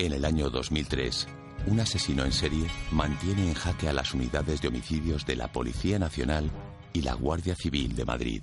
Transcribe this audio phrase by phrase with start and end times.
[0.00, 1.28] En el año 2003,
[1.66, 5.98] un asesino en serie mantiene en jaque a las unidades de homicidios de la Policía
[5.98, 6.50] Nacional
[6.94, 8.42] y la Guardia Civil de Madrid.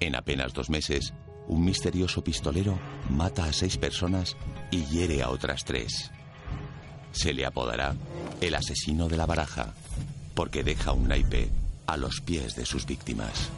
[0.00, 1.12] En apenas dos meses,
[1.46, 2.78] un misterioso pistolero
[3.10, 4.34] mata a seis personas
[4.70, 6.10] y hiere a otras tres.
[7.12, 7.94] Se le apodará
[8.40, 9.74] el asesino de la baraja,
[10.34, 11.50] porque deja un naipe
[11.86, 13.50] a los pies de sus víctimas.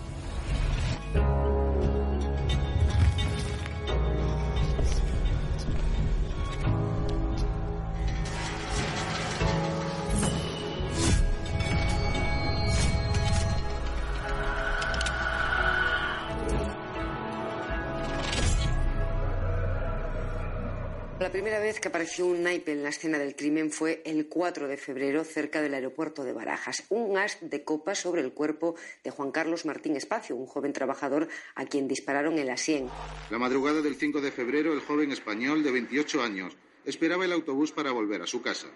[21.83, 25.61] Que apareció un naipe en la escena del crimen fue el 4 de febrero cerca
[25.61, 26.85] del aeropuerto de Barajas.
[26.91, 31.29] Un as de copa sobre el cuerpo de Juan Carlos Martín Espacio, un joven trabajador
[31.57, 32.89] a quien dispararon en la sien.
[33.31, 37.73] La madrugada del 5 de febrero, el joven español de 28 años esperaba el autobús
[37.73, 38.69] para volver a su casa.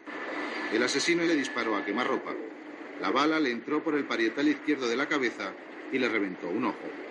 [0.73, 2.35] El asesino le disparó a quemarropa.
[3.01, 5.53] La bala le entró por el parietal izquierdo de la cabeza
[5.93, 7.06] y le reventó un ojo.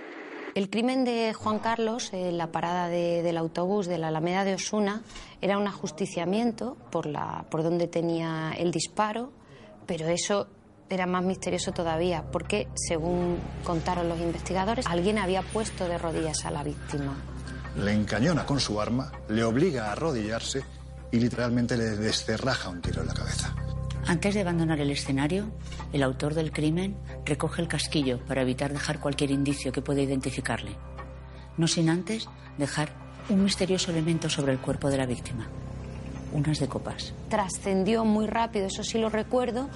[0.56, 4.54] El crimen de Juan Carlos, en la parada de- del autobús de la Alameda de
[4.56, 5.02] Osuna,
[5.42, 9.32] era un ajusticiamiento por, la, por donde tenía el disparo,
[9.86, 10.48] pero eso
[10.90, 16.52] era más misterioso todavía, porque, según contaron los investigadores, alguien había puesto de rodillas a
[16.52, 17.14] la víctima.
[17.78, 20.64] Le encañona con su arma, le obliga a arrodillarse
[21.12, 23.54] y literalmente le descerraja un tiro en la cabeza.
[24.08, 25.50] Antes de abandonar el escenario,
[25.92, 30.76] el autor del crimen recoge el casquillo para evitar dejar cualquier indicio que pueda identificarle.
[31.58, 32.90] No sin antes dejar
[33.30, 35.48] un misterioso elemento sobre el cuerpo de la víctima.
[36.34, 37.16] Unas de copas.
[37.30, 39.70] Trascendió muy rápido, eso sí lo recuerdo,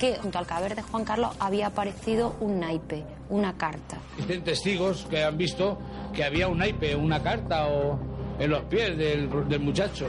[0.00, 3.98] que junto al cadáver de Juan Carlos había aparecido un naipe, una carta.
[4.14, 5.78] Existen testigos que han visto
[6.12, 8.00] que había un naipe, una carta o
[8.38, 10.08] en los pies del, del muchacho.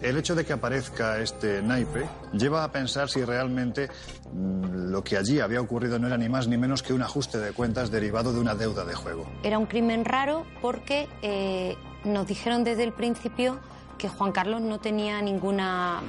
[0.00, 3.88] El hecho de que aparezca este naipe lleva a pensar si realmente
[4.32, 7.38] mm, lo que allí había ocurrido no era ni más ni menos que un ajuste
[7.38, 9.26] de cuentas derivado de una deuda de juego.
[9.42, 13.58] Era un crimen raro porque eh, nos dijeron desde el principio
[13.96, 16.02] que Juan Carlos no tenía ninguna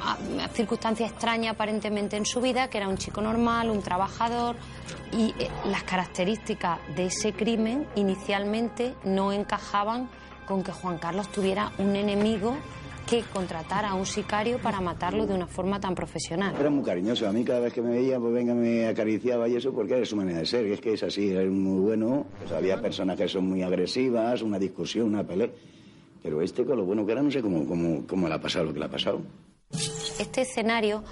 [0.00, 0.16] ah,
[0.54, 4.54] circunstancia extraña aparentemente en su vida, que era un chico normal, un trabajador
[5.12, 10.08] y eh, las características de ese crimen inicialmente no encajaban
[10.46, 12.56] con que Juan Carlos tuviera un enemigo
[13.06, 16.54] que contratara a un sicario para matarlo de una forma tan profesional.
[16.58, 17.28] Era muy cariñoso.
[17.28, 20.04] A mí cada vez que me veía, pues venga, me acariciaba y eso porque era
[20.04, 20.66] su manera de ser.
[20.66, 22.26] Y es que es así, era muy bueno.
[22.38, 25.50] Pues había personas que son muy agresivas, una discusión, una pelea.
[26.22, 28.66] Pero este, con lo bueno que era, no sé cómo, cómo, cómo le ha pasado
[28.66, 29.20] lo que le ha pasado.
[30.18, 31.02] Este escenario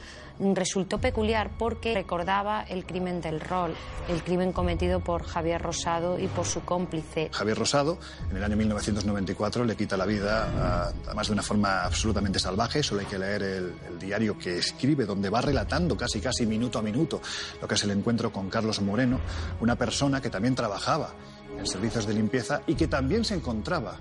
[0.55, 3.75] resultó peculiar porque recordaba el crimen del rol,
[4.09, 7.31] el crimen cometido por Javier Rosado y por su cómplice.
[7.33, 7.99] Javier Rosado,
[8.31, 12.83] en el año 1994, le quita la vida, además de una forma absolutamente salvaje.
[12.83, 16.83] Solo hay que leer el, diario que escribe, donde va relatando casi casi minuto a
[16.83, 17.21] minuto
[17.61, 19.21] lo que es el encuentro con Carlos Moreno,
[19.61, 21.13] una persona que también trabajaba
[21.59, 23.97] en servicios de limpieza y que también se encontraba,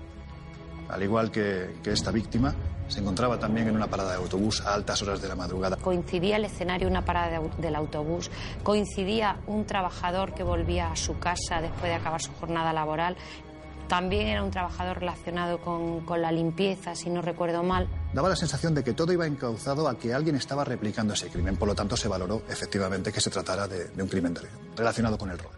[0.88, 2.54] al igual que esta víctima,
[2.90, 5.76] se encontraba también en una parada de autobús a altas horas de la madrugada.
[5.76, 8.30] Coincidía el escenario una parada de del autobús,
[8.62, 13.16] coincidía un trabajador que volvía a su casa después de acabar su jornada laboral.
[13.88, 17.88] También era un trabajador relacionado con, con la limpieza, si no recuerdo mal.
[18.12, 21.56] Daba la sensación de que todo iba encauzado a que alguien estaba replicando ese crimen.
[21.56, 24.42] Por lo tanto, se valoró efectivamente que se tratara de, de un crimen de-
[24.76, 25.50] relacionado con el rol.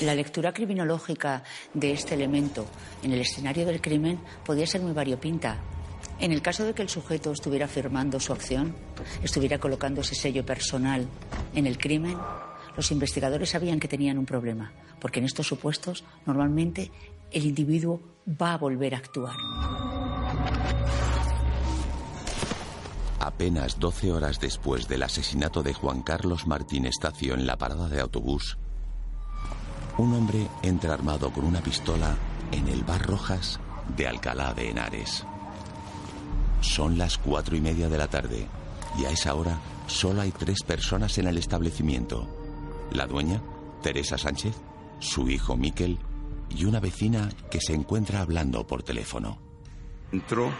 [0.00, 1.42] La lectura criminológica
[1.74, 2.64] de este elemento
[3.02, 5.58] en el escenario del crimen podía ser muy variopinta.
[6.18, 8.74] En el caso de que el sujeto estuviera firmando su acción,
[9.22, 11.06] estuviera colocando ese sello personal
[11.54, 12.16] en el crimen,
[12.76, 16.90] los investigadores sabían que tenían un problema, porque en estos supuestos normalmente
[17.30, 19.36] el individuo va a volver a actuar.
[23.20, 28.00] Apenas 12 horas después del asesinato de Juan Carlos Martín Estacio en la parada de
[28.00, 28.56] autobús,
[29.98, 32.16] un hombre entra armado con una pistola
[32.52, 33.58] en el bar Rojas
[33.96, 35.26] de Alcalá de Henares.
[36.60, 38.46] Son las cuatro y media de la tarde
[38.98, 42.28] y a esa hora solo hay tres personas en el establecimiento.
[42.92, 43.42] La dueña,
[43.82, 44.54] Teresa Sánchez,
[44.98, 45.98] su hijo Miquel
[46.50, 49.38] y una vecina que se encuentra hablando por teléfono.
[50.12, 50.52] entró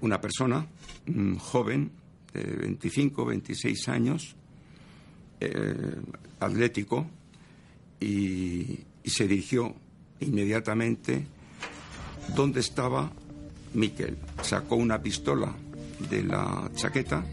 [0.00, 0.66] una persona,
[1.06, 1.90] un joven
[2.32, 4.36] de 25, 26 años,
[5.40, 5.96] eh,
[6.38, 7.06] atlético,
[8.00, 9.74] y, y se dirigió
[10.20, 11.26] inmediatamente
[12.34, 13.10] donde estaba
[13.74, 14.18] Miquel.
[14.42, 15.54] Sacó una pistola
[16.10, 17.24] de la chaqueta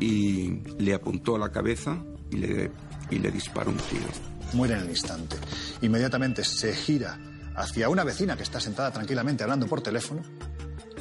[0.00, 1.98] y le apuntó a la cabeza
[2.30, 2.70] y le,
[3.10, 4.06] y le disparó un tiro.
[4.52, 5.36] Muere en el instante.
[5.82, 7.18] Inmediatamente se gira
[7.56, 10.22] hacia una vecina que está sentada tranquilamente hablando por teléfono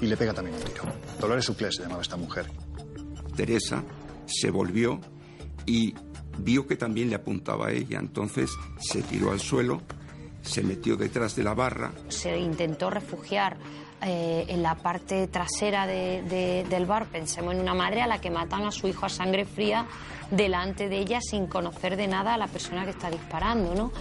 [0.02, 0.84] y le pega también un tiro.
[1.20, 2.50] Dolores Uclés se llamaba esta mujer.
[3.36, 3.84] Teresa
[4.26, 5.00] se volvió
[5.66, 5.94] y
[6.40, 8.00] vio que también le apuntaba a ella.
[8.00, 9.82] Entonces se tiró al suelo,
[10.42, 11.92] se metió detrás de la barra.
[12.10, 13.58] Se intentó refugiar
[14.06, 17.08] eh, en la parte trasera del bar.
[17.08, 19.86] Pensemos en una madre a la que matan a su hijo a sangre fría
[20.32, 23.92] delante de ella sin conocer de nada a la persona que está disparando, ¿no?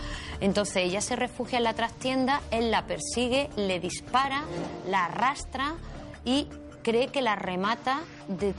[0.41, 4.45] Entonces ella se refugia en la trastienda, él la persigue, le dispara,
[4.89, 5.75] la arrastra
[6.25, 6.49] y
[6.83, 8.01] cree que la remata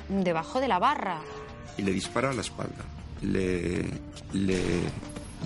[0.10, 1.19] debajo de la barra.
[1.78, 2.86] Y le dispara a la espalda.
[3.22, 3.90] Le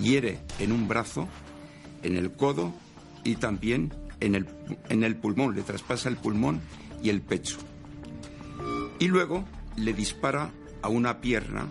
[0.00, 1.28] hiere en un brazo,
[2.02, 2.72] en el codo
[3.24, 4.46] y también en el,
[4.88, 5.54] en el pulmón.
[5.54, 6.60] Le traspasa el pulmón
[7.02, 7.58] y el pecho.
[8.98, 9.44] Y luego
[9.76, 10.50] le dispara
[10.82, 11.66] a una pierna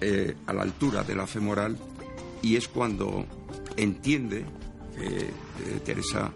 [0.00, 1.76] eh, a la altura de la femoral
[2.42, 3.26] y es cuando
[3.76, 4.44] entiende
[4.94, 6.32] que eh, Teresa,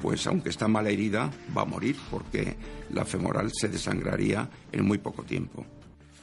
[0.00, 2.56] pues aunque está mal herida, va a morir porque
[2.92, 5.64] la femoral se desangraría en muy poco tiempo.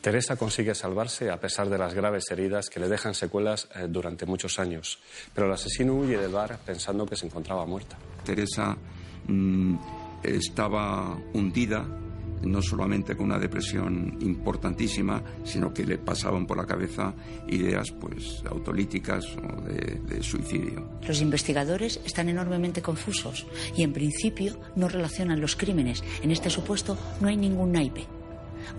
[0.07, 4.25] Teresa consigue salvarse a pesar de las graves heridas que le dejan secuelas eh, durante
[4.25, 4.99] muchos años,
[5.35, 7.97] pero el asesino huye del bar pensando que se encontraba muerta.
[8.23, 8.77] Teresa
[9.27, 9.75] mm,
[10.23, 11.85] estaba hundida
[12.41, 17.13] no solamente con una depresión importantísima, sino que le pasaban por la cabeza
[17.49, 20.89] ideas pues autolíticas o de, de, suicidio.
[21.05, 23.45] Los investigadores están enormemente confusos
[23.75, 26.01] y en principio no relacionan los crímenes.
[26.21, 28.07] En este supuesto no hay ningún naipe,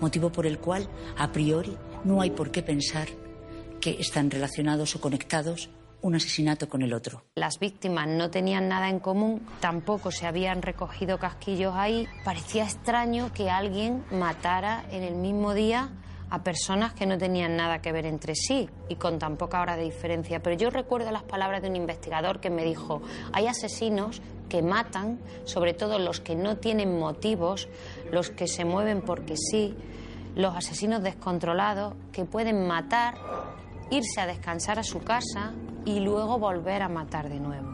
[0.00, 3.08] motivo por el cual a priori no hay por qué pensar
[3.80, 5.70] que están relacionados o conectados
[6.00, 7.22] un asesinato con el otro.
[7.34, 12.06] Las víctimas no tenían nada en común, tampoco se habían recogido casquillos ahí.
[12.24, 15.90] Parecía extraño que alguien matara en el mismo día
[16.30, 19.76] a personas que no tenían nada que ver entre sí y con tan poca hora
[19.76, 20.40] de diferencia.
[20.40, 23.02] Pero yo recuerdo las palabras de un investigador que me dijo,
[23.32, 27.68] hay asesinos que matan, sobre todo los que no tienen motivos,
[28.12, 29.74] los que se mueven porque sí,
[30.34, 33.14] los asesinos descontrolados que pueden matar,
[33.90, 35.52] irse a descansar a su casa,
[35.88, 37.66] y luego volver a matar de nuevo.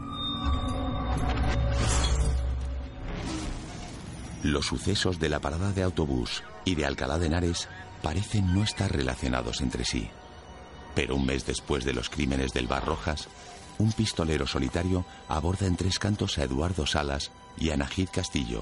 [4.43, 7.67] Los sucesos de la parada de autobús y de Alcalá de Henares
[8.01, 10.07] parecen no estar relacionados entre sí.
[10.93, 13.27] Pero un mes después de los crímenes del Bar Rojas,
[13.79, 18.61] un pistolero solitario aborda en tres cantos a Eduardo Salas y a Najid Castillo,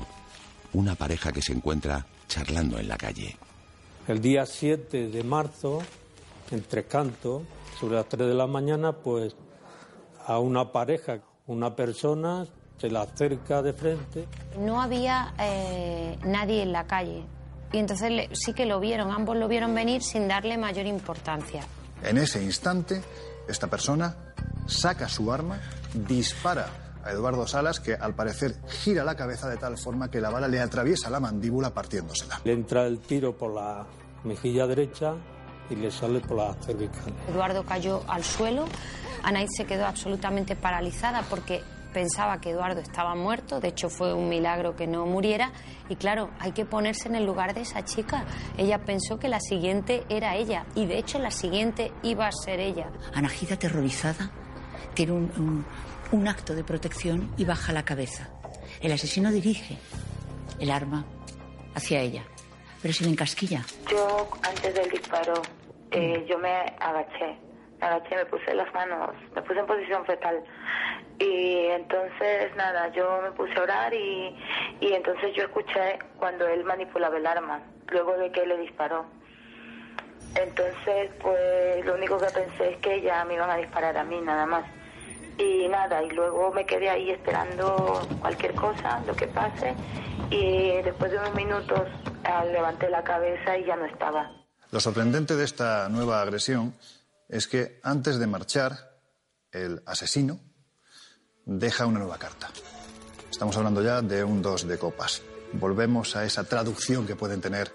[0.74, 3.38] una pareja que se encuentra charlando en la calle.
[4.08, 5.82] El día 7 de marzo,
[6.52, 7.44] en Tres Cantos,
[7.80, 9.36] sobre las 3 de la mañana, pues
[10.26, 12.46] a una pareja, una persona
[12.78, 14.28] se la acerca de frente.
[14.60, 17.24] No había eh, nadie en la calle
[17.74, 21.64] y entonces sí que lo vieron, ambos lo vieron venir sin darle mayor importancia.
[22.04, 23.02] En ese instante,
[23.48, 24.16] esta persona
[24.68, 25.60] saca su arma,
[25.94, 30.30] dispara a Eduardo Salas, que al parecer gira la cabeza de tal forma que la
[30.30, 32.42] bala le atraviesa la mandíbula partiéndosela.
[32.44, 33.86] Le entra el tiro por la
[34.24, 35.16] mejilla derecha
[35.70, 37.14] y le sale por la cervical.
[37.30, 38.66] Eduardo cayó al suelo,
[39.24, 41.62] Anaid se quedó absolutamente paralizada porque
[41.94, 45.52] pensaba que Eduardo estaba muerto, de hecho fue un milagro que no muriera
[45.90, 48.26] y claro, hay que ponerse en el lugar de esa chica.
[48.58, 52.60] Ella pensó que la siguiente era ella y de hecho la siguiente iba a ser
[52.60, 52.90] ella.
[53.14, 54.32] Anajida aterrorizada
[54.96, 55.66] tiene un, un
[56.28, 58.30] acto de protección y baja la cabeza.
[58.82, 59.78] El asesino dirige
[60.60, 61.06] el arma
[61.76, 62.24] hacia ella,
[62.82, 63.64] pero sin encasquilla.
[63.90, 65.42] Yo antes del disparo
[65.92, 67.38] eh, yo me agaché,
[67.80, 70.44] me agaché, me puse las manos, me puse en posición fetal.
[71.20, 74.36] Y entonces, nada, yo me puse a orar y,
[74.80, 79.06] y entonces yo escuché cuando él manipulaba el arma, luego de que le disparó.
[80.36, 84.20] Entonces, pues lo único que pensé es que ya me iban a disparar a mí,
[84.22, 84.64] nada más.
[85.38, 89.76] Y nada, y luego me quedé ahí esperando cualquier cosa, lo que pase,
[90.30, 91.82] y después de unos minutos
[92.24, 94.32] ah, levanté la cabeza y ya no estaba.
[94.72, 96.74] Lo sorprendente de esta nueva agresión
[97.30, 98.94] es que antes de marchar,
[99.52, 100.40] el asesino
[101.46, 102.50] deja una nueva carta.
[103.30, 105.22] Estamos hablando ya de un dos de copas.
[105.54, 107.72] Volvemos a esa traducción que pueden tener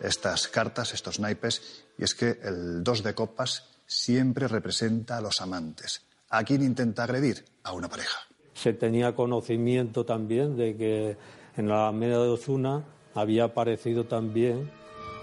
[0.00, 5.40] estas cartas, estos naipes, y es que el dos de copas siempre representa a los
[5.40, 6.05] amantes.
[6.30, 7.44] ¿A quién intenta agredir?
[7.62, 8.18] A una pareja.
[8.54, 11.16] Se tenía conocimiento también de que
[11.56, 14.70] en la Alameda de Ozuna había aparecido también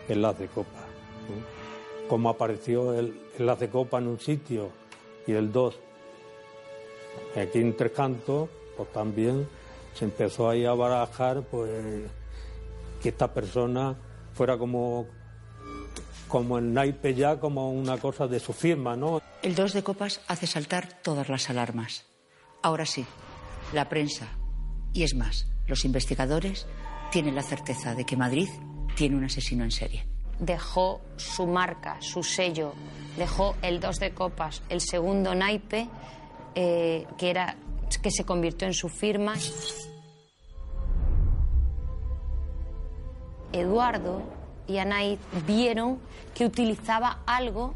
[0.07, 0.83] el las de copa
[2.07, 4.69] como apareció el, el copa en un sitio
[5.25, 5.79] y el 2
[7.35, 9.47] aquí en Tres Cantos, pues también
[9.93, 11.71] se empezó ahí a barajar pues
[13.01, 13.95] que esta persona
[14.33, 15.07] fuera como
[16.33, 19.21] como el naipe ya como una cosa de su firma, ¿no?
[19.43, 22.07] El 2 de copas hace saltar todas las alarmas.
[22.63, 23.05] Ahora sí,
[23.71, 24.25] la prensa
[24.93, 26.65] y es más, los investigadores
[27.11, 28.49] tiene la certeza de que Madrid
[28.95, 30.07] tiene un asesino en serie.
[30.39, 32.73] Dejó su marca, su sello,
[33.15, 35.87] dejó el dos de copas, el segundo naipe,
[36.55, 37.57] eh, que, era,
[38.01, 39.35] que se convirtió en su firma.
[43.51, 45.99] Eduardo y Anaid vieron
[46.33, 47.73] que utilizaba algo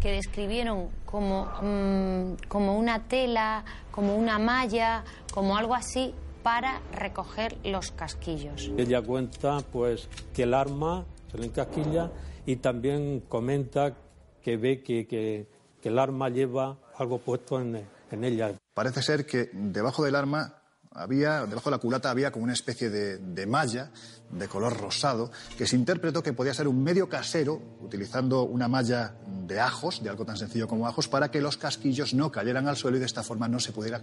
[0.00, 7.56] que describieron como, mm, como una tela, como una malla, como algo así para recoger
[7.64, 8.70] los casquillos.
[8.76, 12.10] Ella cuenta pues que el arma se le encasquilla
[12.46, 13.96] y también comenta
[14.42, 15.48] que ve que, que,
[15.82, 18.54] que el arma lleva algo puesto en, en ella.
[18.74, 20.54] Parece ser que debajo del arma
[20.92, 23.90] había, debajo de la culata había como una especie de, de, malla
[24.30, 29.14] de color rosado que se interpretó que podía ser un medio casero utilizando una malla
[29.46, 32.76] de ajos, de algo tan sencillo como ajos, para que los casquillos no cayeran al
[32.76, 34.02] suelo y de esta forma no se pudiera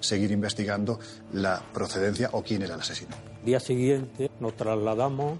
[0.00, 0.98] seguir investigando
[1.32, 3.14] la procedencia o quién era el asesino.
[3.44, 5.38] Día siguiente nos trasladamos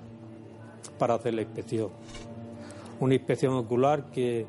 [0.99, 1.91] para hacer la inspección.
[3.01, 4.47] Una inspección ocular que,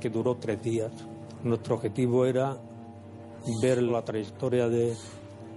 [0.00, 0.92] que duró tres días.
[1.42, 2.56] Nuestro objetivo era
[3.60, 4.94] ver la trayectoria de,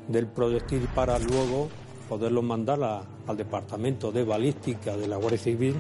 [0.08, 1.70] del proyectil para luego
[2.08, 5.76] poderlo mandar a, al departamento de balística de la Guardia Civil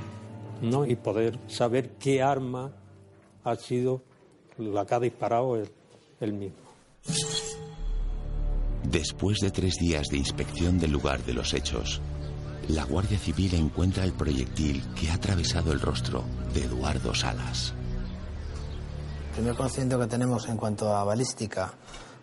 [0.62, 0.86] ¿no?
[0.86, 2.72] y poder saber qué arma
[3.44, 4.01] ha sido
[4.58, 5.70] la que ha disparado el,
[6.20, 6.58] el mismo.
[8.84, 12.01] Después de tres días de inspección del lugar de los hechos,
[12.67, 17.74] la Guardia Civil encuentra el proyectil que ha atravesado el rostro de Eduardo Salas.
[19.29, 21.74] El primer conocimiento que tenemos en cuanto a balística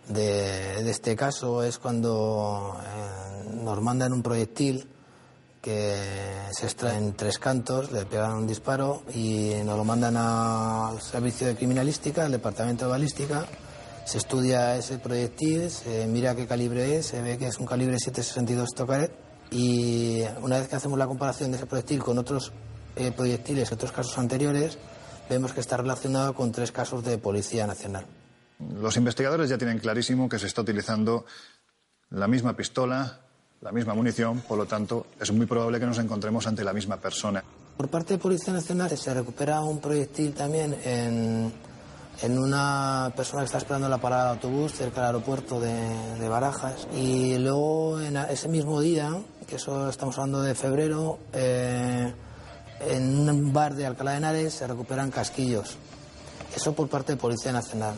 [0.07, 4.87] de, este caso es cuando eh, nos mandan un proyectil
[5.61, 5.95] que
[6.51, 11.47] se extrae en tres cantos, le pegan un disparo y nos lo mandan al servicio
[11.47, 13.45] de criminalística, al departamento de balística.
[14.05, 17.97] Se estudia ese proyectil, se mira qué calibre es, se ve que es un calibre
[17.97, 19.11] 762 Tokarev
[19.51, 22.51] y una vez que hacemos la comparación de ese proyectil con otros
[22.97, 24.77] eh, proyectiles, otros casos anteriores,
[25.29, 28.05] vemos que está relacionado con tres casos de Policía Nacional.
[28.81, 31.25] Los investigadores ya tienen clarísimo que se está utilizando
[32.11, 33.19] la misma pistola,
[33.61, 36.97] la misma munición, por lo tanto, es muy probable que nos encontremos ante la misma
[36.97, 37.43] persona.
[37.77, 41.51] Por parte de Policía Nacional se recupera un proyectil también en,
[42.21, 46.29] en una persona que está esperando la parada de autobús cerca del aeropuerto de, de
[46.29, 46.87] Barajas.
[46.93, 49.11] Y luego, en ese mismo día,
[49.47, 52.13] que eso estamos hablando de febrero, eh,
[52.81, 55.77] en un bar de Alcalá de Henares se recuperan casquillos.
[56.55, 57.95] Eso por parte de Policía Nacional.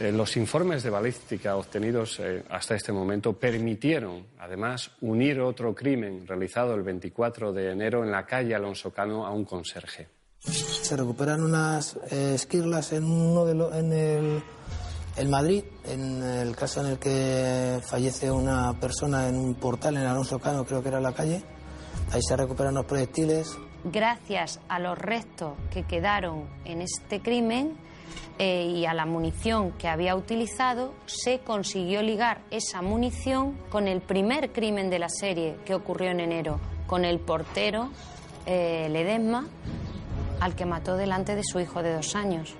[0.00, 6.24] Eh, los informes de balística obtenidos eh, hasta este momento permitieron, además, unir otro crimen
[6.24, 10.08] realizado el 24 de enero en la calle Alonso Cano a un conserje.
[10.38, 14.42] Se recuperan unas eh, esquirlas en, uno de lo, en el,
[15.16, 20.06] el, Madrid, en el caso en el que fallece una persona en un portal en
[20.06, 21.42] Alonso Cano, creo que era la calle.
[22.12, 23.58] Ahí se recuperan los proyectiles.
[23.82, 27.76] Gracias a los restos que quedaron en este crimen,
[28.38, 34.00] eh, y a la munición que había utilizado, se consiguió ligar esa munición con el
[34.00, 37.90] primer crimen de la serie que ocurrió en enero, con el portero
[38.46, 39.48] eh, Ledesma,
[40.38, 42.54] al que mató delante de su hijo de dos años.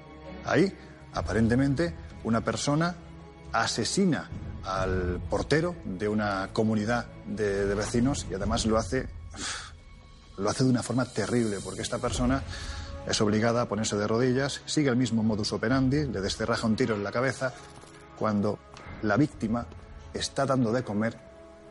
[0.44, 0.72] Ahí,
[1.14, 1.94] aparentemente,
[2.24, 2.96] una persona
[3.52, 4.28] asesina
[4.64, 9.08] al portero de una comunidad de, de vecinos y además lo hace,
[10.38, 12.42] lo hace de una forma terrible, porque esta persona
[13.08, 16.94] es obligada a ponerse de rodillas, sigue el mismo modus operandi, le descerraja un tiro
[16.94, 17.54] en la cabeza
[18.18, 18.58] cuando
[19.02, 19.66] la víctima
[20.12, 21.16] está dando de comer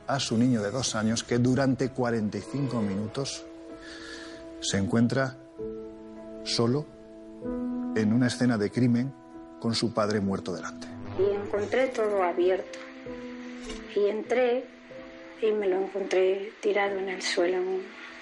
[0.07, 3.45] a su niño de dos años que durante 45 minutos
[4.61, 5.37] se encuentra
[6.43, 6.85] solo
[7.95, 9.13] en una escena de crimen
[9.59, 10.87] con su padre muerto delante.
[11.19, 12.79] Y encontré todo abierto.
[13.95, 14.65] Y entré
[15.41, 17.59] y me lo encontré tirado en el suelo,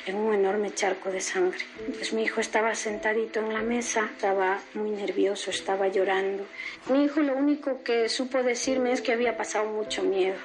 [0.06, 1.66] en un enorme charco de sangre.
[1.88, 6.46] Pues mi hijo estaba sentadito en la mesa, estaba muy nervioso, estaba llorando.
[6.90, 10.38] Mi hijo lo único que supo decirme es que había pasado mucho miedo.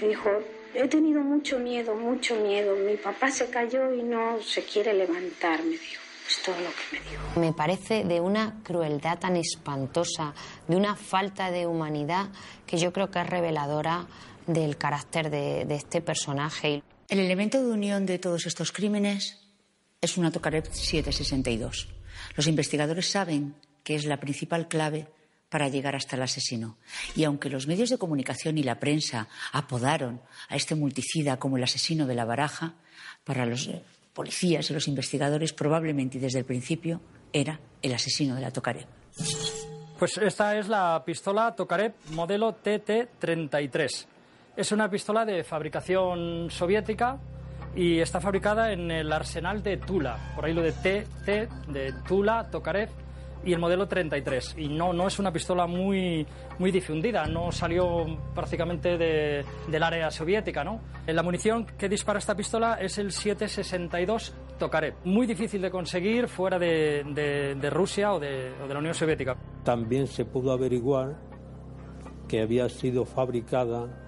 [0.00, 0.30] Me dijo,
[0.74, 2.74] he tenido mucho miedo, mucho miedo.
[2.76, 6.02] Mi papá se cayó y no se quiere levantar, me dijo.
[6.26, 7.40] Es todo lo que me dijo.
[7.40, 10.32] Me parece de una crueldad tan espantosa,
[10.66, 12.28] de una falta de humanidad
[12.66, 14.06] que yo creo que es reveladora
[14.46, 16.82] del carácter de, de este personaje.
[17.08, 19.38] El elemento de unión de todos estos crímenes
[20.00, 21.88] es una Tokarev 762.
[22.36, 25.08] Los investigadores saben que es la principal clave
[25.50, 26.78] para llegar hasta el asesino.
[27.14, 31.64] Y aunque los medios de comunicación y la prensa apodaron a este multicida como el
[31.64, 32.74] asesino de la baraja,
[33.24, 33.70] para los
[34.14, 37.00] policías y los investigadores probablemente desde el principio
[37.32, 38.86] era el asesino de la Tokarev.
[39.98, 44.06] Pues esta es la pistola Tokarev modelo TT-33.
[44.56, 47.18] Es una pistola de fabricación soviética
[47.74, 50.32] y está fabricada en el arsenal de Tula.
[50.36, 52.88] Por ahí lo de T, T, de Tula, Tokarev
[53.44, 54.54] y el modelo 33.
[54.58, 56.24] Y no, no es una pistola muy,
[56.60, 60.62] muy difundida, no salió prácticamente de, del área soviética.
[60.62, 60.80] ¿no?
[61.08, 64.94] La munición que dispara esta pistola es el 762 Tokarev.
[65.02, 69.36] Muy difícil de conseguir fuera de, de, de Rusia o o de la Unión Soviética.
[69.64, 71.16] También se pudo averiguar
[72.28, 74.03] que había sido fabricada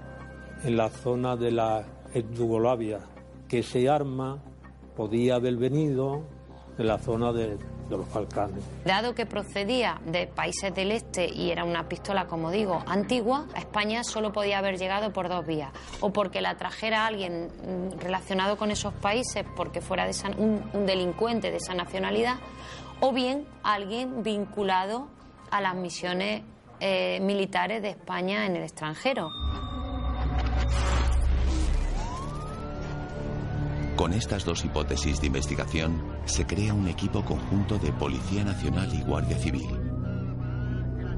[0.64, 1.84] en la zona de la
[2.32, 3.00] Yugoslavia,
[3.48, 4.38] que ese arma
[4.96, 6.22] podía haber venido
[6.78, 7.58] de la zona de,
[7.88, 8.64] los Balcanes.
[8.84, 13.60] Dado que procedía de países del este y era una pistola, como digo, antigua, a
[13.60, 15.70] España solo podía haber llegado por dos vías.
[16.00, 20.68] O porque la trajera alguien mm, relacionado con esos países, porque fuera de esa- un,
[20.72, 22.36] un delincuente de esa nacionalidad,
[23.00, 25.06] o bien alguien vinculado
[25.52, 26.42] a las misiones
[26.80, 29.28] eh, militares de España en el extranjero.
[33.96, 39.00] Con estas dos hipótesis de investigación, se crea un equipo conjunto de Policía Nacional y
[39.00, 39.70] Guardia Civil.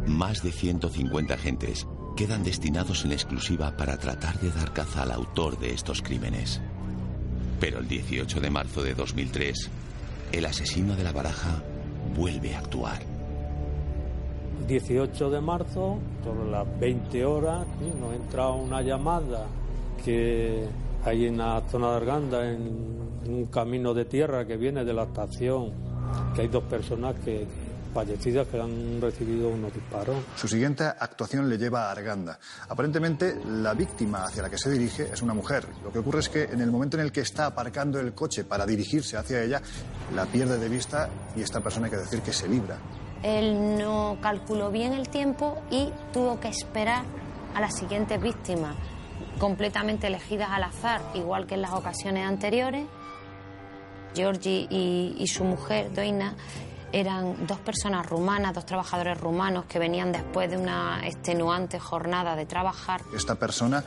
[0.07, 5.59] Más de 150 agentes quedan destinados en exclusiva para tratar de dar caza al autor
[5.59, 6.61] de estos crímenes.
[7.59, 9.71] Pero el 18 de marzo de 2003,
[10.31, 11.61] el asesino de la baraja
[12.17, 13.03] vuelve a actuar.
[14.69, 17.67] 18 de marzo, sobre las 20 horas,
[18.01, 19.47] nos entra una llamada
[20.05, 20.69] que
[21.05, 24.93] hay en la zona de Arganda, en, en un camino de tierra que viene de
[24.93, 25.73] la estación,
[26.35, 27.47] que hay dos personas que
[27.93, 30.17] fallecidas que han recibido unos disparos.
[30.37, 32.39] Su siguiente actuación le lleva a Arganda.
[32.69, 35.67] Aparentemente, la víctima hacia la que se dirige es una mujer.
[35.83, 38.45] Lo que ocurre es que en el momento en el que está aparcando el coche
[38.45, 39.63] para dirigirse hacia ella,
[40.15, 42.79] la pierde de vista y esta persona hay que decir que se libra.
[43.23, 47.05] Él no calculó bien el tiempo y tuvo que esperar
[47.55, 48.77] a las siguientes víctimas,
[49.39, 52.87] completamente elegidas al azar, igual que en las ocasiones anteriores.
[54.15, 56.35] Georgi y, su mujer, Doina,
[56.93, 62.47] eran dos personas rumanas, dos trabajadores rumanos que venían después de una extenuante jornada de
[62.47, 63.03] trabajar.
[63.15, 63.85] Esta persona,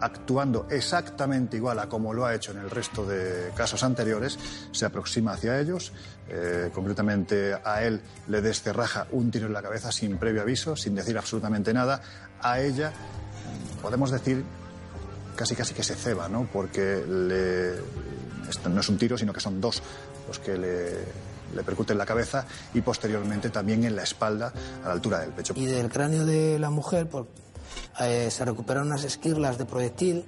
[0.00, 4.38] actuando exactamente igual a como lo ha hecho en el resto de casos anteriores,
[4.70, 5.92] se aproxima hacia ellos.
[6.28, 10.94] eh, concretamente a él le descerraja un tiro en la cabeza sin previo aviso, sin
[10.94, 12.00] decir absolutamente nada.
[12.40, 12.92] A ella,
[13.82, 14.44] podemos decir
[15.36, 16.48] casi casi que se ceba, ¿no?
[16.52, 17.74] Porque le,
[18.70, 19.82] no es un tiro, sino que son dos
[20.26, 20.90] los que le,
[21.54, 25.52] le percuten la cabeza y posteriormente también en la espalda a la altura del pecho.
[25.56, 27.06] Y del cráneo de la mujer
[28.00, 30.24] eh, se recuperaron unas esquirlas de proyectil.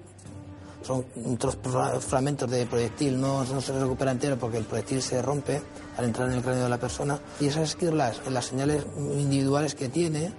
[0.83, 5.21] Son otros fra- fragmentos de proyectil, no, no se recupera entero porque el proyectil se
[5.21, 5.61] rompe
[5.97, 7.19] al entrar en el cráneo de la persona.
[7.41, 10.33] Y esas esquirlas, las señales individuales que tiene,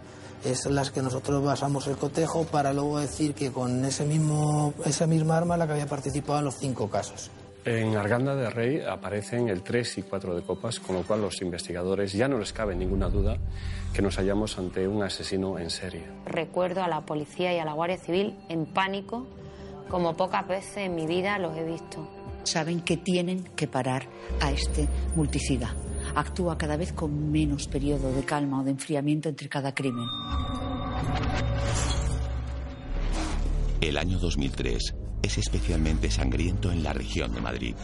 [0.44, 4.74] es en las que nosotros basamos el cotejo para luego decir que con ese mismo,
[4.86, 7.30] esa misma arma la que había participado en los cinco casos.
[7.66, 11.42] En Arganda de Rey aparecen el 3 y 4 de copas, con lo cual los
[11.42, 13.38] investigadores ya no les cabe ninguna duda
[13.94, 16.06] que nos hallamos ante un asesino en serie.
[16.26, 19.28] Recuerdo a la policía y a la Guardia Civil en pánico,
[19.90, 22.08] como pocas veces en mi vida los he visto.
[22.44, 24.08] Saben que tienen que parar
[24.40, 25.76] a este multicida.
[26.16, 30.08] Actúa cada vez con menos periodo de calma o de enfriamiento entre cada crimen.
[33.82, 37.76] El año 2003 es especialmente sangriento en la región de Madrid.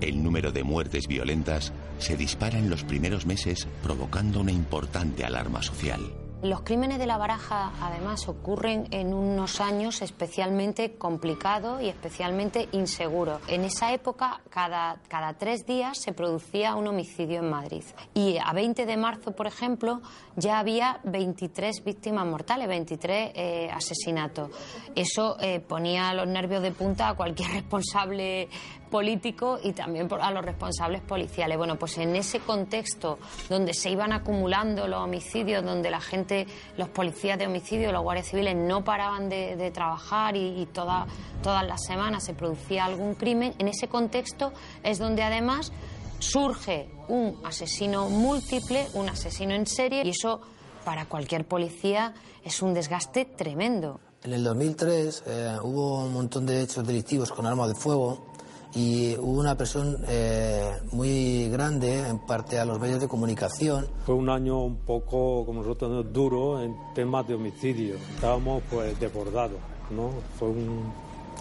[0.00, 5.62] El número de muertes violentas se dispara en los primeros meses provocando una importante alarma
[5.62, 6.00] social.
[6.40, 13.40] Los crímenes de la baraja, además, ocurren en unos años especialmente complicados y especialmente inseguros.
[13.48, 17.82] En esa época, cada, cada tres días se producía un homicidio en Madrid.
[18.14, 20.00] Y a 20 de marzo, por ejemplo,
[20.36, 24.50] ya había 23 víctimas mortales, 23 eh, asesinatos.
[24.94, 28.48] Eso eh, ponía los nervios de punta a cualquier responsable
[28.88, 31.56] político y también a los responsables policiales.
[31.56, 36.46] Bueno, pues en ese contexto donde se iban acumulando los homicidios, donde la gente,
[36.76, 41.06] los policías de homicidio, los guardias civiles no paraban de, de trabajar y, y toda-
[41.42, 45.72] todas las semanas se producía algún crimen, en ese contexto es donde además
[46.18, 50.40] surge un asesino múltiple, un asesino en serie y eso
[50.84, 54.00] para cualquier policía es un desgaste tremendo.
[54.24, 58.26] En el 2003 eh, hubo un montón de hechos delictivos con armas de fuego
[58.74, 63.86] y hubo una presión eh, muy grande en parte a los medios de comunicación.
[64.04, 67.94] Fue un año un poco, como nosotros, duro en temas de homicidio.
[68.14, 69.58] Estábamos pues desbordados,
[69.90, 70.10] ¿no?
[70.38, 70.92] Fue un,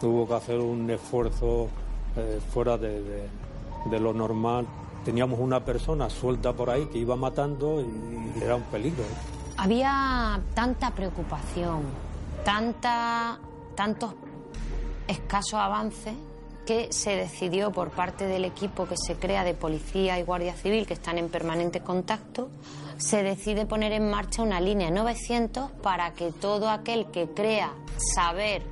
[0.02, 1.68] hubo que hacer un esfuerzo
[2.16, 3.30] eh, fuera de, de-
[3.92, 4.66] de lo normal.
[5.06, 9.04] Teníamos una persona suelta por ahí que iba matando y era un peligro.
[9.58, 11.82] Había tanta preocupación,
[12.44, 13.40] tanta,
[13.76, 14.13] tantos
[15.08, 16.13] escasos avances
[16.68, 20.86] que se decidió por parte del equipo que se crea de policía y guardia civil,
[20.86, 22.50] que están en permanente contacto,
[22.98, 27.74] se decide poner en marcha una línea 900 para que todo aquel que crea
[28.14, 28.64] saber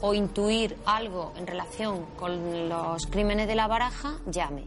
[0.00, 4.64] o intuir algo en relación con los crímenes de la baraja, llame.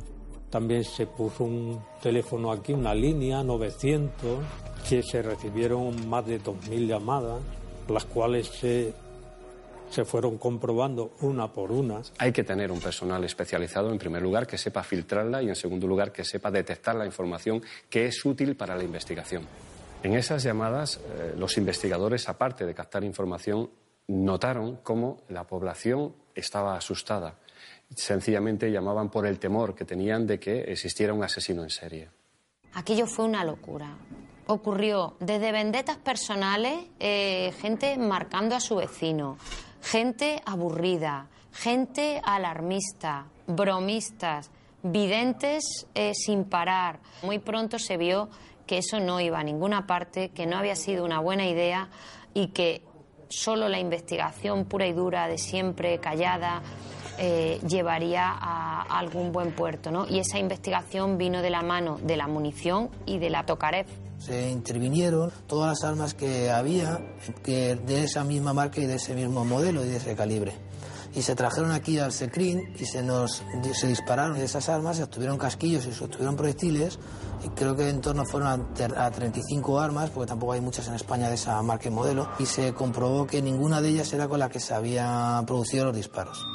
[0.52, 4.40] También se puso un teléfono aquí, una línea 900,
[4.88, 7.42] que se recibieron más de 2.000 llamadas,
[7.88, 8.94] las cuales se
[9.90, 12.02] se fueron comprobando una por una.
[12.18, 15.88] Hay que tener un personal especializado, en primer lugar, que sepa filtrarla y, en segundo
[15.88, 19.44] lugar, que sepa detectar la información que es útil para la investigación.
[20.02, 23.70] En esas llamadas, eh, los investigadores, aparte de captar información,
[24.08, 27.36] notaron cómo la población estaba asustada.
[27.94, 32.10] Sencillamente llamaban por el temor que tenían de que existiera un asesino en serie.
[32.74, 33.98] Aquello fue una locura.
[34.48, 39.38] Ocurrió desde vendetas personales, eh, gente marcando a su vecino,
[39.82, 44.52] gente aburrida, gente alarmista, bromistas,
[44.84, 47.00] videntes eh, sin parar.
[47.24, 48.30] Muy pronto se vio
[48.66, 51.90] que eso no iba a ninguna parte, que no había sido una buena idea
[52.34, 52.84] y que
[53.30, 56.62] solo la investigación pura y dura de siempre, callada,
[57.20, 59.92] eh, llevaría a, algún buen puerto.
[59.92, 60.08] ¿no?
[60.08, 63.86] Y esa investigación vino de la mano de la munición y de la Tokarev.
[64.20, 67.00] Se intervinieron todas las armas que había
[67.44, 70.54] que de esa misma marca y de ese mismo modelo y de ese calibre.
[71.16, 75.38] Y se trajeron aquí al SECRIN y se nos se dispararon esas armas, se obtuvieron
[75.38, 77.00] casquillos y se obtuvieron proyectiles.
[77.56, 81.30] Creo que en torno fueron a, a 35 armas, porque tampoco hay muchas en España
[81.30, 82.30] de esa marca y modelo.
[82.40, 85.96] Y se comprobó que ninguna de ellas era con la que se habían producido los
[85.96, 86.46] disparos.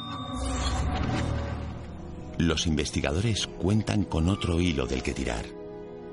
[2.37, 5.45] Los investigadores cuentan con otro hilo del que tirar.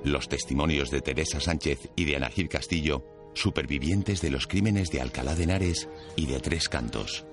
[0.05, 3.05] Los testimonios de Teresa Sánchez y de Anagir Castillo,
[3.35, 7.25] supervivientes de los crímenes de Alcalá de Henares y de Tres Cantos.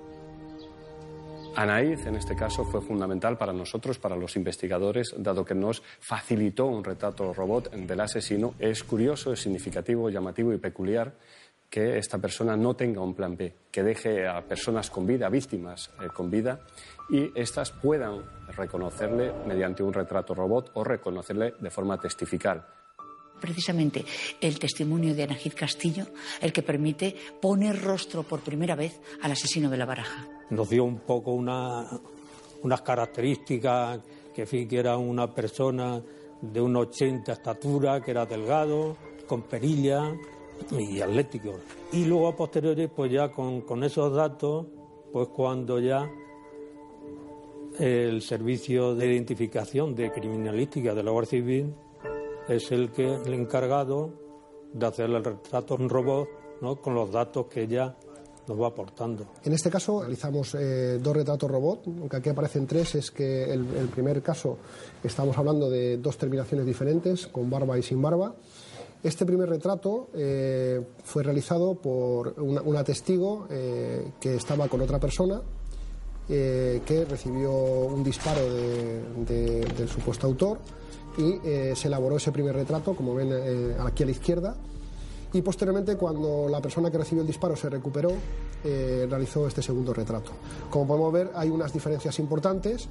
[1.56, 6.66] Anaíz, en este caso, fue fundamental para nosotros, para los investigadores, dado que nos facilitó
[6.66, 8.54] un retrato robot del asesino.
[8.58, 11.12] Es curioso, es significativo, llamativo y peculiar
[11.68, 15.90] que esta persona no tenga un plan B, que deje a personas con vida, víctimas
[16.02, 16.60] eh, con vida,
[17.08, 18.22] y éstas puedan
[18.56, 22.66] reconocerle mediante un retrato robot o reconocerle de forma testifical.
[23.40, 24.04] Precisamente
[24.40, 26.06] el testimonio de Anajid Castillo
[26.40, 30.28] el que permite poner rostro por primera vez al asesino de la baraja.
[30.50, 31.88] Nos dio un poco una,
[32.62, 34.00] unas características
[34.34, 36.02] que, que era una persona
[36.40, 40.14] de una 80 estatura, que era delgado, con perilla
[40.70, 41.60] y atlético.
[41.92, 44.66] Y luego a posteriori, pues ya con, con esos datos,
[45.12, 46.08] pues cuando ya
[47.78, 51.74] el servicio de identificación de criminalística de la Guardia Civil
[52.48, 54.10] es el que el encargado
[54.72, 56.28] de hacer el retrato en robot
[56.60, 56.76] ¿no?
[56.76, 57.96] con los datos que ya
[58.48, 59.26] nos va aportando.
[59.44, 63.64] En este caso realizamos eh, dos retratos robot, aunque aquí aparecen tres, es que el,
[63.94, 64.58] primer caso
[65.04, 68.34] estamos hablando de dos terminaciones diferentes, con barba y sin barba.
[69.02, 75.40] Este primer retrato eh, fue realizado por una, testigo eh, que estaba con otra persona
[76.28, 80.58] que recibió un disparo del supuesto autor
[81.16, 84.56] y eh, se elaboró ese primer retrato, como ven eh, aquí a la izquierda.
[85.32, 88.10] Y posteriormente, cuando la persona que recibió el disparo se recuperó,
[88.62, 90.32] realizó este segundo retrato.
[90.68, 92.88] Como podemos ver, hay unas diferencias importantes,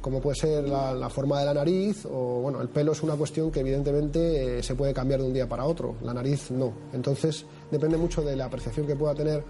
[0.00, 3.52] como puede ser la, forma de la nariz o, bueno, el pelo es una cuestión
[3.52, 6.72] que evidentemente se puede cambiar de un día para otro, la nariz no.
[6.92, 9.44] Entonces, depende mucho de la apreciación que pueda tener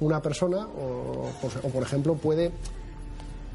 [0.00, 1.30] una persona o,
[1.70, 2.50] por ejemplo, puede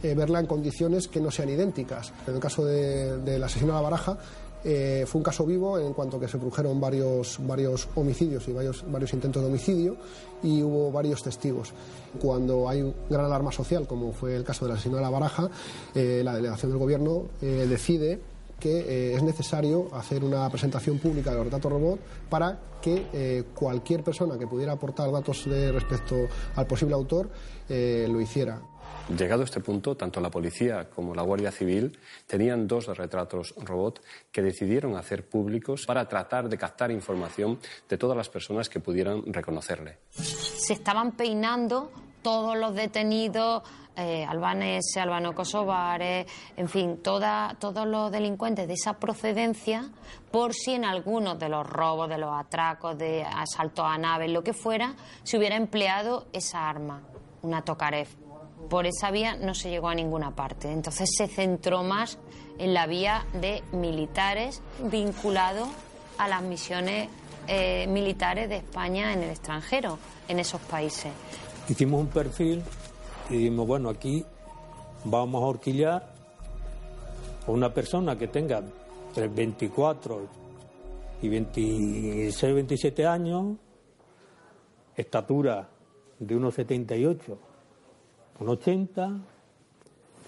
[0.01, 2.13] eh, verla en condiciones que no sean idénticas.
[2.25, 4.17] En el caso del de, asesino de la baraja,
[4.63, 8.89] eh, fue un caso vivo en cuanto que se produjeron varios, varios homicidios y varios,
[8.89, 9.97] varios intentos de homicidio
[10.41, 11.73] y hubo varios testigos.
[12.21, 15.49] Cuando hay gran alarma social, como fue el caso del asesino de la baraja,
[15.93, 18.21] eh, la delegación del gobierno decide
[18.59, 24.37] que es necesario hacer una presentación pública de los datos robot para que cualquier persona
[24.37, 26.15] que pudiera aportar datos respecto
[26.55, 27.29] al posible autor
[27.69, 28.61] lo hiciera.
[29.17, 34.03] Llegado a este punto, tanto la policía como la Guardia Civil tenían dos retratos robot
[34.31, 39.23] que decidieron hacer públicos para tratar de captar información de todas las personas que pudieran
[39.33, 39.97] reconocerle.
[40.11, 41.91] Se estaban peinando
[42.21, 43.63] todos los detenidos
[43.95, 49.89] eh, albaneses, albano-kosovares, en fin, todos los delincuentes de esa procedencia,
[50.29, 54.43] por si en algunos de los robos, de los atracos, de asaltos a naves, lo
[54.43, 54.93] que fuera,
[55.23, 57.01] se hubiera empleado esa arma,
[57.41, 58.28] una Tokarev
[58.69, 60.71] por esa vía no se llegó a ninguna parte.
[60.71, 62.17] Entonces se centró más
[62.57, 65.69] en la vía de militares vinculados
[66.17, 67.07] a las misiones
[67.47, 71.11] eh, militares de España en el extranjero, en esos países.
[71.67, 72.61] Hicimos un perfil
[73.29, 74.23] y dijimos, bueno, aquí
[75.05, 76.13] vamos a horquillar
[77.47, 78.61] a una persona que tenga
[79.07, 80.27] entre 24
[81.21, 83.57] y 26, 27 años,
[84.95, 85.67] estatura
[86.19, 87.37] de unos 78,
[88.39, 89.11] un 80,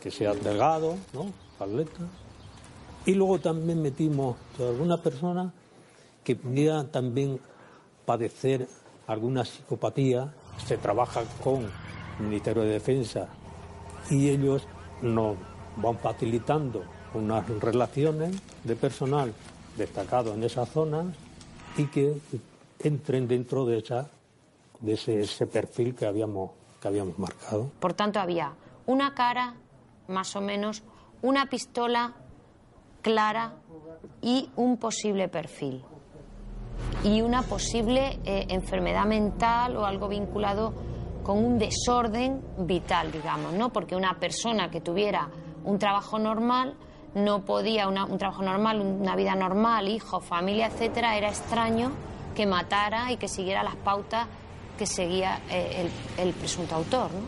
[0.01, 1.31] que sea delgado, ¿no?
[1.59, 2.07] Atleta.
[3.05, 5.53] Y luego también metimos a alguna persona
[6.23, 7.39] que pudiera también
[8.05, 8.67] padecer
[9.07, 10.33] alguna psicopatía.
[10.65, 11.63] Se trabaja con
[12.19, 13.27] el Ministerio de Defensa
[14.09, 14.67] y ellos
[15.01, 15.37] nos
[15.77, 19.33] van facilitando unas relaciones de personal
[19.77, 21.13] destacado en esa zona
[21.77, 22.17] y que
[22.79, 24.09] entren dentro de esa
[24.81, 27.71] de ese perfil que habíamos que habíamos marcado.
[27.79, 28.53] Por tanto, había
[28.87, 29.53] una cara,
[30.07, 30.83] más o menos,
[31.21, 32.15] una pistola
[33.01, 33.53] clara
[34.21, 35.83] y un posible perfil.
[37.03, 40.73] Y una posible eh, enfermedad mental o algo vinculado
[41.23, 43.71] con un desorden vital, digamos, ¿no?
[43.71, 45.29] Porque una persona que tuviera
[45.63, 46.75] un trabajo normal
[47.13, 51.91] no podía, un trabajo normal, una vida normal, hijo, familia, etcétera, era extraño
[52.35, 54.27] que matara y que siguiera las pautas
[54.81, 55.85] que seguía eh,
[56.17, 57.11] el, el, presunto autor.
[57.11, 57.21] ¿no?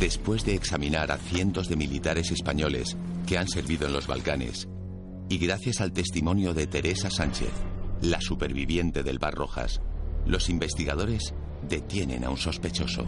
[0.00, 4.66] Después de examinar a cientos de militares españoles que han servido en los Balcanes,
[5.28, 7.52] y gracias al testimonio de Teresa Sánchez,
[8.00, 9.80] la superviviente del Bar Rojas,
[10.26, 11.32] los investigadores
[11.68, 13.06] detienen a un sospechoso.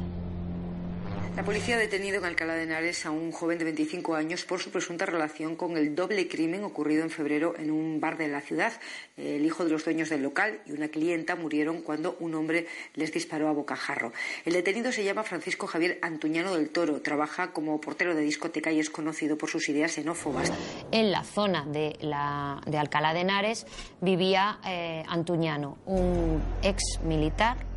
[1.34, 4.60] La policía ha detenido en Alcalá de Henares a un joven de 25 años por
[4.60, 8.42] su presunta relación con el doble crimen ocurrido en febrero en un bar de la
[8.42, 8.70] ciudad.
[9.16, 13.14] El hijo de los dueños del local y una clienta murieron cuando un hombre les
[13.14, 14.12] disparó a bocajarro.
[14.44, 17.00] El detenido se llama Francisco Javier Antuñano del Toro.
[17.00, 20.52] Trabaja como portero de discoteca y es conocido por sus ideas xenófobas.
[20.90, 23.66] En la zona de, la, de Alcalá de Henares
[24.02, 27.71] vivía eh, Antuñano, un ex militar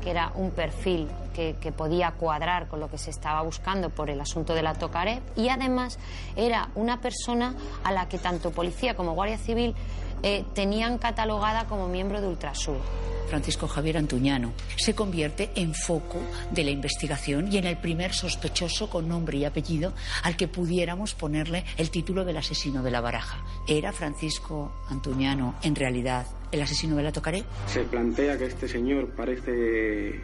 [0.00, 4.20] que era un perfil que, podía cuadrar con lo que se estaba buscando por el
[4.20, 5.98] asunto de la Tocaret y además
[6.34, 7.54] era una persona
[7.84, 9.74] a la que tanto policía como Guardia Civil
[10.22, 12.78] eh, tenían catalogada como miembro de Ultrasur.
[13.26, 16.18] Francisco Javier Antuñano, se convierte en foco
[16.52, 21.14] de la investigación y en el primer sospechoso con nombre y apellido al que pudiéramos
[21.14, 23.44] ponerle el título del asesino de la baraja.
[23.66, 26.26] ¿Era Francisco Antuñano en realidad
[26.56, 27.44] el asesino de la Tocaré?
[27.66, 30.20] Se plantea que este señor parece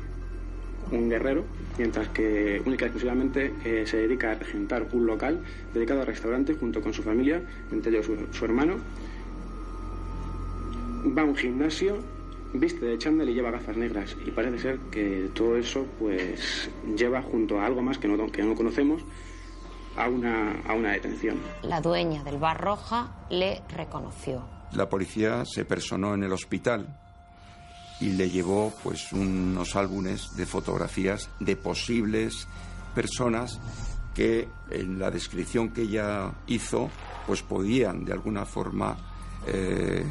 [0.90, 1.44] un guerrero,
[1.78, 5.42] mientras que única y exclusivamente eh, se dedica a regentar un local
[5.72, 8.76] dedicado a restaurantes junto con su familia, entre ellos su hermano.
[11.16, 11.98] Va a un gimnasio
[12.54, 14.16] viste de chándal y lleva gafas negras.
[14.24, 18.42] Y parece ser que todo eso pues lleva junto a algo más que no, que
[18.42, 19.02] no conocemos
[19.96, 21.38] a una, a una detención.
[21.62, 24.51] La dueña del bar Roja le reconoció.
[24.74, 26.86] La policía se personó en el hospital
[28.00, 32.48] y le llevó pues unos álbumes de fotografías de posibles
[32.94, 33.60] personas
[34.14, 36.90] que en la descripción que ella hizo
[37.26, 38.96] pues podían de alguna forma
[39.46, 40.04] eh,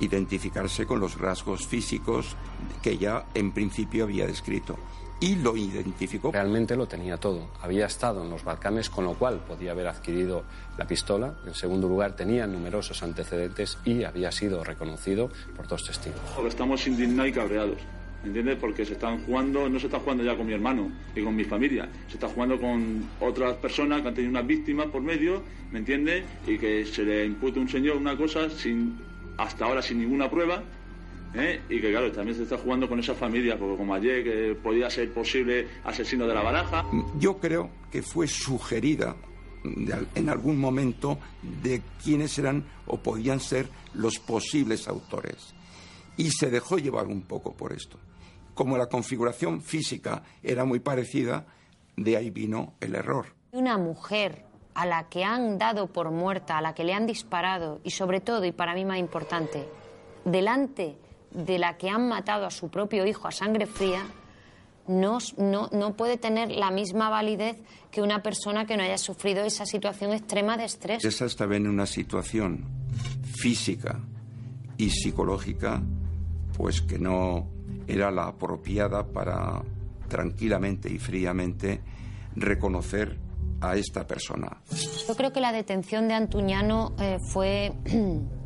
[0.00, 2.36] identificarse con los rasgos físicos
[2.82, 4.76] que ya en principio había descrito.
[5.20, 6.32] Y lo identificó.
[6.32, 7.50] Realmente lo tenía todo.
[7.60, 10.44] Había estado en los Balcanes, con lo cual podía haber adquirido
[10.78, 11.34] la pistola.
[11.46, 16.20] En segundo lugar, tenía numerosos antecedentes y había sido reconocido por dos testigos.
[16.46, 17.78] Estamos indignados y cabreados.
[18.24, 18.56] ¿entiendes?
[18.60, 21.44] Porque se están jugando, no se está jugando ya con mi hermano y con mi
[21.44, 25.78] familia, se está jugando con otras personas que han tenido unas víctimas por medio, ¿me
[25.78, 26.24] entiendes?
[26.46, 28.98] Y que se le impute a un señor una cosa sin
[29.38, 30.62] hasta ahora sin ninguna prueba.
[31.34, 31.60] ¿Eh?
[31.68, 34.90] Y que claro, también se está jugando con esa familia, porque como ayer que podía
[34.90, 36.84] ser posible asesino de la baraja.
[37.18, 39.16] Yo creo que fue sugerida
[40.14, 41.18] en algún momento
[41.62, 45.54] de quiénes eran o podían ser los posibles autores.
[46.16, 47.98] Y se dejó llevar un poco por esto.
[48.54, 51.46] Como la configuración física era muy parecida,
[51.96, 53.26] de ahí vino el error.
[53.52, 57.80] Una mujer a la que han dado por muerta, a la que le han disparado
[57.84, 59.66] y sobre todo, y para mí más importante,
[60.24, 60.96] delante
[61.32, 64.02] de la que han matado a su propio hijo a sangre fría,
[64.86, 67.56] no, no, puede tener la misma validez
[67.90, 71.04] que una persona que no haya sufrido esa situación extrema de estrés.
[71.04, 72.64] Esa estaba en una situación
[73.36, 74.00] física
[74.76, 75.80] y psicológica,
[76.56, 77.46] pues que no
[77.86, 79.62] era la apropiada para
[80.08, 81.80] tranquilamente y fríamente
[82.34, 83.18] reconocer
[83.60, 84.60] a esta persona.
[85.06, 87.72] Yo creo que la detención de Antuñano eh, fue,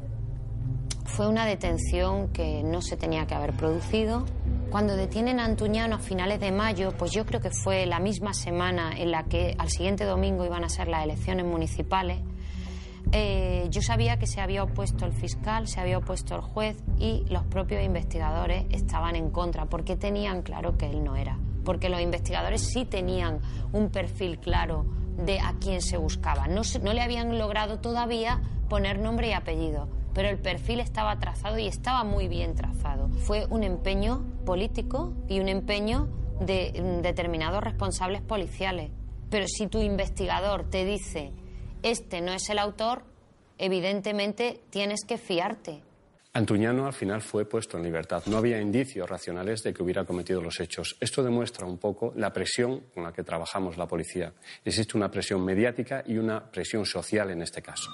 [1.05, 4.25] fue una detención que no se tenía que haber producido.
[4.71, 8.35] Cuando detienen a Antuñano a finales de mayo, pues yo creo que fue la misma
[8.35, 12.19] semana en la que al siguiente domingo iban a ser las elecciones municipales.
[13.13, 17.25] Eh, yo sabía que se había opuesto el fiscal, se había opuesto el juez y
[17.29, 22.01] los propios investigadores estaban en contra porque tenían claro que él no era porque los
[22.01, 23.41] investigadores sí tenían
[23.73, 24.85] un perfil claro
[25.17, 26.47] de a quién se buscaba.
[26.47, 31.59] No, no le habían logrado todavía poner nombre y apellido, pero el perfil estaba trazado
[31.59, 33.09] y estaba muy bien trazado.
[33.11, 36.09] Fue un empeño político y un empeño
[36.41, 38.91] de mm, determinados responsables policiales.
[39.31, 41.33] Pero si tu investigador te dice,
[41.83, 43.05] este no es el autor,
[43.59, 45.83] evidentemente tienes que fiarte.
[46.37, 48.25] Antuñano al final fue puesto en libertad.
[48.27, 50.97] No había indicios racionales de que hubiera cometido los hechos.
[51.01, 54.33] Esto demuestra un poco la presión con la que trabajamos la policía.
[54.65, 57.89] Existe una presión mediática y una presión social en este caso.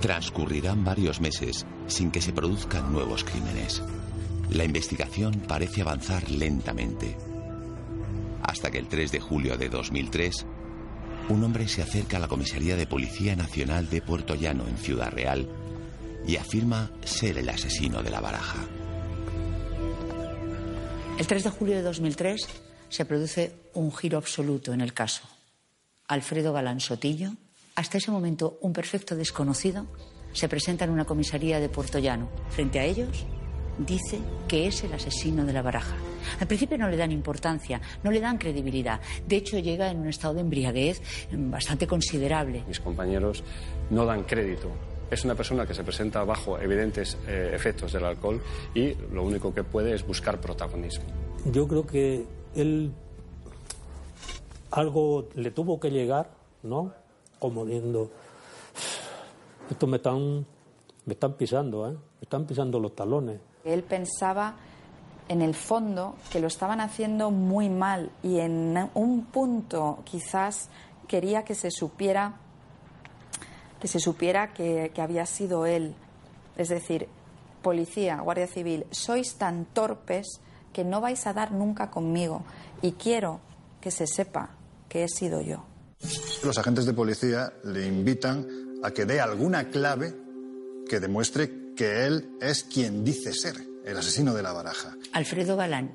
[0.00, 3.82] Transcurrirán varios meses sin que se produzcan nuevos crímenes.
[4.50, 7.16] La investigación parece avanzar lentamente.
[8.42, 10.46] Hasta que el 3 de julio de 2003,
[11.28, 15.12] un hombre se acerca a la Comisaría de Policía Nacional de Puerto Llano en Ciudad
[15.12, 15.46] Real
[16.26, 18.58] y afirma ser el asesino de la baraja.
[21.18, 22.48] El 3 de julio de 2003
[22.88, 25.22] se produce un giro absoluto en el caso.
[26.08, 27.32] Alfredo Galán Sotillo,
[27.74, 29.86] hasta ese momento un perfecto desconocido,
[30.32, 32.28] se presenta en una comisaría de Puerto Llano.
[32.50, 33.26] Frente a ellos
[33.78, 35.96] dice que es el asesino de la baraja.
[36.38, 39.00] Al principio no le dan importancia, no le dan credibilidad.
[39.26, 41.00] De hecho, llega en un estado de embriaguez
[41.32, 42.64] bastante considerable.
[42.66, 43.42] Mis compañeros
[43.90, 44.70] no dan crédito.
[45.10, 48.40] Es una persona que se presenta bajo evidentes eh, efectos del alcohol
[48.74, 51.04] y lo único que puede es buscar protagonismo.
[51.46, 52.92] Yo creo que él
[54.70, 56.30] algo le tuvo que llegar,
[56.62, 56.92] ¿no?
[57.40, 58.08] Como viendo,
[59.68, 60.46] esto me están,
[61.06, 61.92] me están pisando, ¿eh?
[61.92, 63.40] Me están pisando los talones.
[63.64, 64.54] Él pensaba
[65.28, 70.68] en el fondo que lo estaban haciendo muy mal y en un punto quizás
[71.08, 72.36] quería que se supiera
[73.80, 75.94] que se supiera que, que había sido él.
[76.56, 77.08] Es decir,
[77.62, 80.40] policía, guardia civil, sois tan torpes
[80.72, 82.42] que no vais a dar nunca conmigo
[82.82, 83.40] y quiero
[83.80, 84.50] que se sepa
[84.88, 85.69] que he sido yo.
[86.42, 88.46] Los agentes de policía le invitan
[88.82, 90.14] a que dé alguna clave
[90.88, 94.96] que demuestre que él es quien dice ser, el asesino de la baraja.
[95.12, 95.92] Alfredo Galán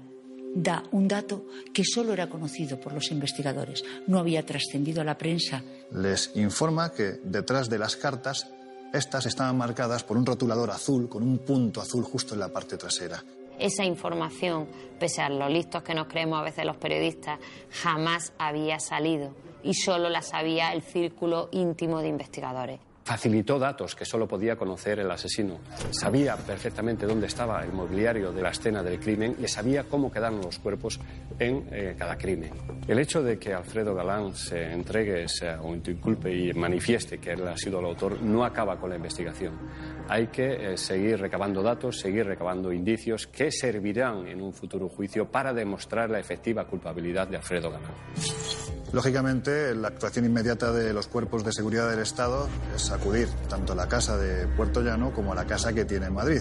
[0.55, 5.17] da un dato que solo era conocido por los investigadores, no había trascendido a la
[5.17, 5.63] prensa.
[5.91, 8.47] Les informa que detrás de las cartas,
[8.93, 12.77] estas estaban marcadas por un rotulador azul con un punto azul justo en la parte
[12.77, 13.21] trasera.
[13.59, 14.67] Esa información,
[14.99, 17.39] pese a lo listos que nos creemos a veces los periodistas,
[17.71, 19.33] jamás había salido.
[19.63, 24.99] Y solo la sabía el círculo íntimo de investigadores facilitó datos que solo podía conocer
[24.99, 25.59] el asesino.
[25.91, 30.41] Sabía perfectamente dónde estaba el mobiliario de la escena del crimen y sabía cómo quedaron
[30.41, 30.99] los cuerpos
[31.37, 32.51] en eh, cada crimen.
[32.87, 35.27] El hecho de que Alfredo Galán se entregue
[35.61, 39.53] o inculpe y manifieste que él ha sido el autor no acaba con la investigación.
[40.09, 45.29] Hay que eh, seguir recabando datos, seguir recabando indicios que servirán en un futuro juicio
[45.29, 48.74] para demostrar la efectiva culpabilidad de Alfredo Galán.
[48.95, 53.75] Lógicamente, la actuación inmediata de los cuerpos de seguridad del Estado es acudir tanto a
[53.75, 56.39] la casa de Puerto Llano como a la casa que tiene en Madrid.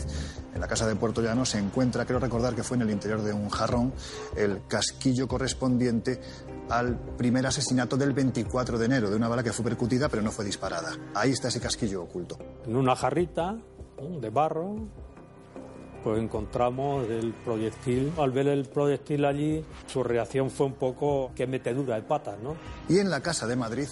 [0.55, 3.23] En la casa de Puerto Llano se encuentra, creo recordar que fue en el interior
[3.23, 3.93] de un jarrón,
[4.37, 6.21] el casquillo correspondiente
[6.71, 10.31] al primer asesinato del 24 de enero, de una bala que fue percutida pero no
[10.31, 10.93] fue disparada.
[11.17, 12.38] Ahí está ese casquillo oculto.
[12.64, 13.59] En una jarrita
[14.21, 14.77] de barro,
[16.05, 18.12] pues encontramos el proyectil.
[18.19, 22.57] Al ver el proyectil allí, su reacción fue un poco que metedura de patas, ¿no?
[22.88, 23.88] Y en la casa de Madrid,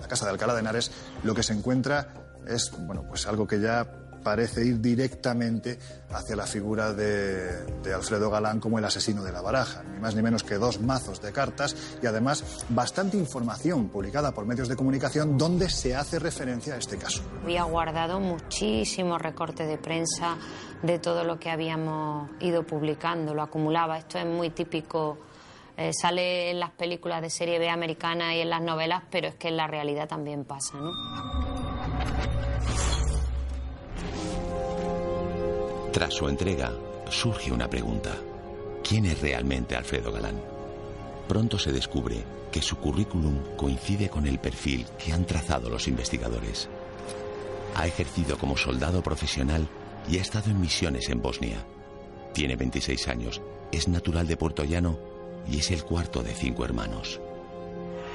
[0.00, 0.92] la casa de Alcalá de Henares,
[1.24, 2.14] lo que se encuentra
[2.46, 3.86] es, bueno, pues algo que ya
[4.28, 5.78] parece ir directamente
[6.10, 9.82] hacia la figura de, Alfredo Galán como el asesino de la baraja.
[9.84, 14.44] Ni más ni menos que dos mazos de cartas y además bastante información publicada por
[14.44, 17.22] medios de comunicación donde se hace referencia a este caso.
[17.42, 20.36] Había guardado muchísimo recorte de prensa
[20.82, 23.96] de todo lo que habíamos ido publicando, lo acumulaba.
[23.96, 25.16] Esto es muy típico.
[25.74, 29.36] Eh, sale en las películas de serie B americana y en las novelas, pero es
[29.36, 32.47] que en la realidad también pasa, ¿no?
[35.92, 36.72] Tras su entrega,
[37.10, 38.14] surge una pregunta.
[38.86, 40.40] ¿Quién es realmente Alfredo Galán?
[41.26, 42.22] Pronto se descubre
[42.52, 46.68] que su currículum coincide con el perfil que han trazado los investigadores.
[47.74, 49.66] Ha ejercido como soldado profesional
[50.10, 51.64] y ha estado en misiones en Bosnia.
[52.34, 53.40] Tiene 26 años,
[53.72, 54.98] es natural de Puerto Llano
[55.50, 57.18] y es el cuarto de cinco hermanos.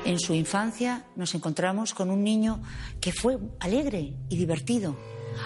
[0.05, 2.61] En su infancia nos encontramos con un niño
[3.01, 4.95] que fue alegre y divertido,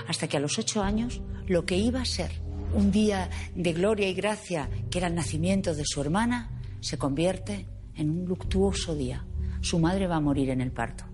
[0.07, 2.31] hasta que a los ocho años lo que iba a ser
[2.73, 7.67] un día de gloria y gracia, que era el nacimiento de su hermana, se convierte
[7.95, 9.25] en un luctuoso día.
[9.61, 11.05] Su madre va a morir en el parto.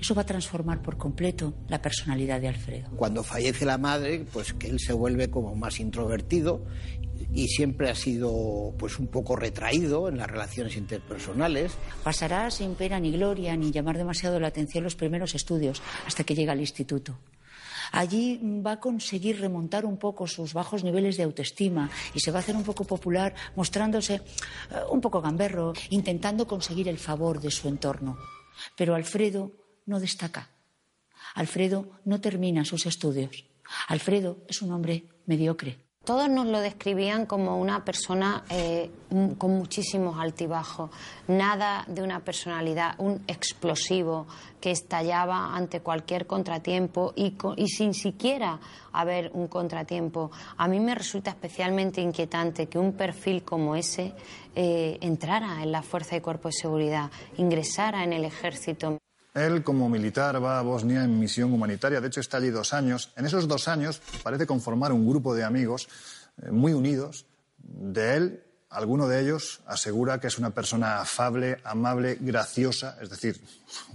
[0.00, 2.90] Eso va a transformar por completo la personalidad de Alfredo.
[2.96, 6.64] Cuando fallece la madre, pues que él se vuelve como más introvertido
[7.32, 11.72] y siempre ha sido pues un poco retraído en las relaciones interpersonales.
[12.02, 16.34] Pasará sin pena ni gloria ni llamar demasiado la atención los primeros estudios hasta que
[16.34, 17.18] llega al instituto.
[17.92, 22.38] Allí va a conseguir remontar un poco sus bajos niveles de autoestima y se va
[22.38, 24.22] a hacer un poco popular mostrándose eh,
[24.90, 28.18] un poco gamberro, intentando conseguir el favor de su entorno.
[28.76, 29.52] Pero Alfredo
[29.86, 30.50] no destaca.
[31.34, 33.44] Alfredo no termina sus estudios.
[33.88, 35.87] Alfredo es un hombre mediocre.
[36.08, 38.90] Todos nos lo describían como una persona eh,
[39.36, 40.90] con muchísimos altibajos,
[41.26, 44.26] nada de una personalidad, un explosivo
[44.58, 47.36] que estallaba ante cualquier contratiempo y,
[47.68, 48.58] sin siquiera
[48.90, 50.30] haber un contratiempo.
[50.56, 54.14] A mí me resulta especialmente inquietante que un perfil como ese
[54.56, 58.96] eh, entrara en la Fuerza de Cuerpo de Seguridad, ingresara en el ejército.
[59.38, 62.00] Él, como militar, va a Bosnia en misión humanitaria.
[62.00, 63.12] De hecho, está allí dos años.
[63.16, 65.88] En esos dos años parece conformar un grupo de amigos
[66.42, 67.26] eh, muy unidos.
[67.58, 72.98] De él, alguno de ellos asegura que es una persona afable, amable, graciosa.
[73.00, 73.40] Es decir,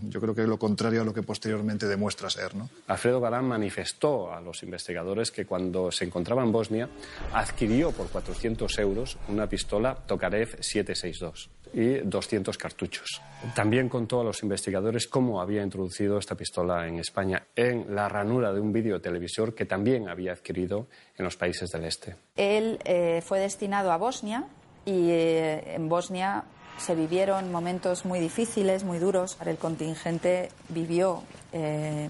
[0.01, 2.55] yo creo que es lo contrario a lo que posteriormente demuestra ser.
[2.55, 2.69] ¿no?
[2.87, 6.89] Alfredo Galán manifestó a los investigadores que cuando se encontraba en Bosnia
[7.33, 13.21] adquirió por 400 euros una pistola Tokarev 762 y 200 cartuchos.
[13.55, 18.53] También contó a los investigadores cómo había introducido esta pistola en España en la ranura
[18.53, 22.15] de un vídeo televisor que también había adquirido en los países del este.
[22.35, 24.45] Él eh, fue destinado a Bosnia
[24.85, 26.43] y eh, en Bosnia
[26.77, 29.37] se vivieron momentos muy difíciles, muy duros.
[29.43, 32.09] El contingente vivió eh,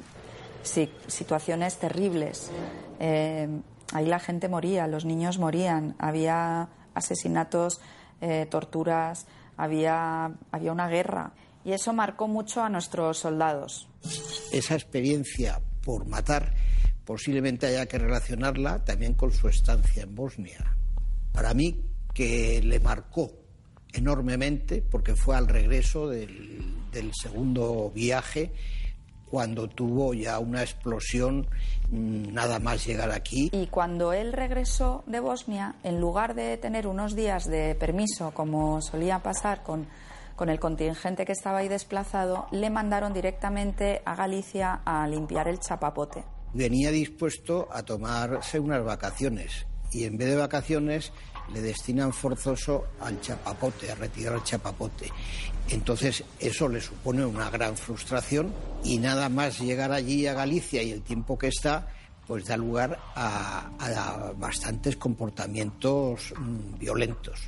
[0.64, 2.52] situaciones terribles.
[3.00, 7.82] ahí la gente moría, los niños morían, había asesinatos,
[8.50, 11.34] torturas había, había una guerra
[11.66, 13.88] y eso marcó mucho a nuestros soldados.
[14.52, 16.54] Esa experiencia por matar
[17.06, 20.76] posiblemente haya que relacionarla también con su estancia en Bosnia.
[21.32, 21.82] Para mí,
[22.14, 23.32] que le marcó
[23.92, 28.52] enormemente, porque fue al regreso del, del segundo viaje
[29.34, 31.48] cuando tuvo ya una explosión
[31.90, 33.50] mm, nada más llegar aquí.
[33.52, 38.80] Y cuando él regresó de Bosnia, en lugar de tener unos días de permiso, como
[38.84, 39.88] solía pasar con,
[40.36, 45.58] con el contingente que estaba ahí desplazado, le mandaron directamente a Galicia a limpiar el
[45.58, 46.24] chapapote.
[46.54, 51.12] Venía dispuesto a tomarse unas vacaciones y en vez de vacaciones
[51.52, 55.10] le destinan forzoso al chapapote, a retirar el chapapote.
[55.70, 60.92] Entonces eso le supone una gran frustración y nada más llegar allí a Galicia y
[60.92, 61.88] el tiempo que está,
[62.28, 63.70] pues da lugar a,
[64.38, 67.42] bastantes comportamientos mm, violentos.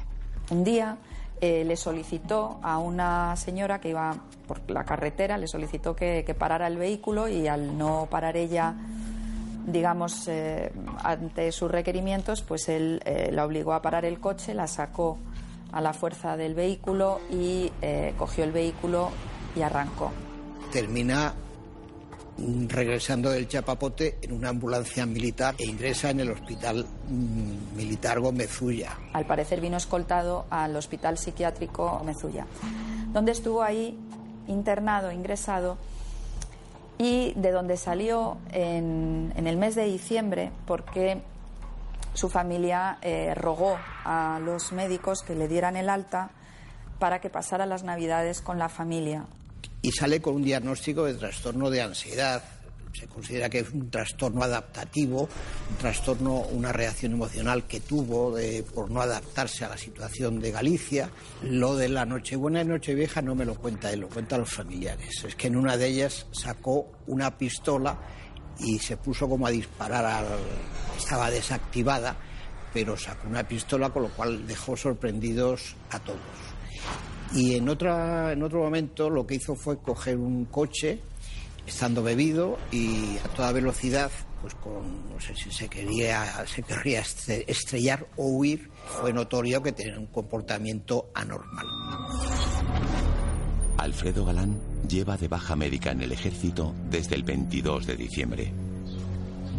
[0.49, 0.97] Un día
[1.41, 4.15] eh, le solicitó a una señora que iba
[4.47, 8.75] por la carretera, le solicitó que, que parara el vehículo y al no parar ella
[9.65, 10.71] digamos, eh,
[11.03, 15.17] ante sus requerimientos, pues él eh, la obligó a parar el coche, la sacó
[15.71, 19.09] a la fuerza del vehículo y eh, cogió el vehículo
[19.55, 20.11] y arrancó.
[20.71, 21.33] Termina
[22.67, 28.97] regresando del Chapapote en una ambulancia militar e ingresa en el hospital mm, militar Gómezulla.
[29.13, 32.45] Al parecer vino escoltado al hospital psiquiátrico Gómezulla,
[33.13, 33.97] donde estuvo ahí
[34.47, 35.77] internado, ingresado
[36.97, 41.21] y de donde salió en, el mes de diciembre porque
[42.13, 46.29] su familia eh, rogó a los médicos que le dieran el alta
[46.99, 49.25] para que pasara las navidades con la familia.
[49.81, 52.41] Y sale con un diagnóstico de trastorno de ansiedad,
[52.95, 55.23] se considera que es un trastorno adaptativo,
[55.69, 60.51] un trastorno, una reacción emocional que tuvo de, por no adaptarse a la situación de
[60.51, 61.09] Galicia.
[61.43, 65.23] Lo de la Nochebuena y Nochevieja no me lo cuenta él, lo cuentan los familiares.
[65.25, 67.97] Es que en una de ellas sacó una pistola
[68.59, 70.25] y se puso como a disparar al...
[70.97, 72.15] estaba desactivada,
[72.73, 76.19] pero sacó una pistola con lo cual dejó sorprendidos a todos.
[77.33, 81.01] Y en, otra, en otro momento lo que hizo fue coger un coche
[81.65, 84.11] estando bebido y a toda velocidad,
[84.41, 89.71] pues con, no sé si se quería, se querría estrellar o huir, fue notorio que
[89.71, 91.65] tenía un comportamiento anormal.
[93.77, 98.53] Alfredo Galán lleva de baja médica en el ejército desde el 22 de diciembre.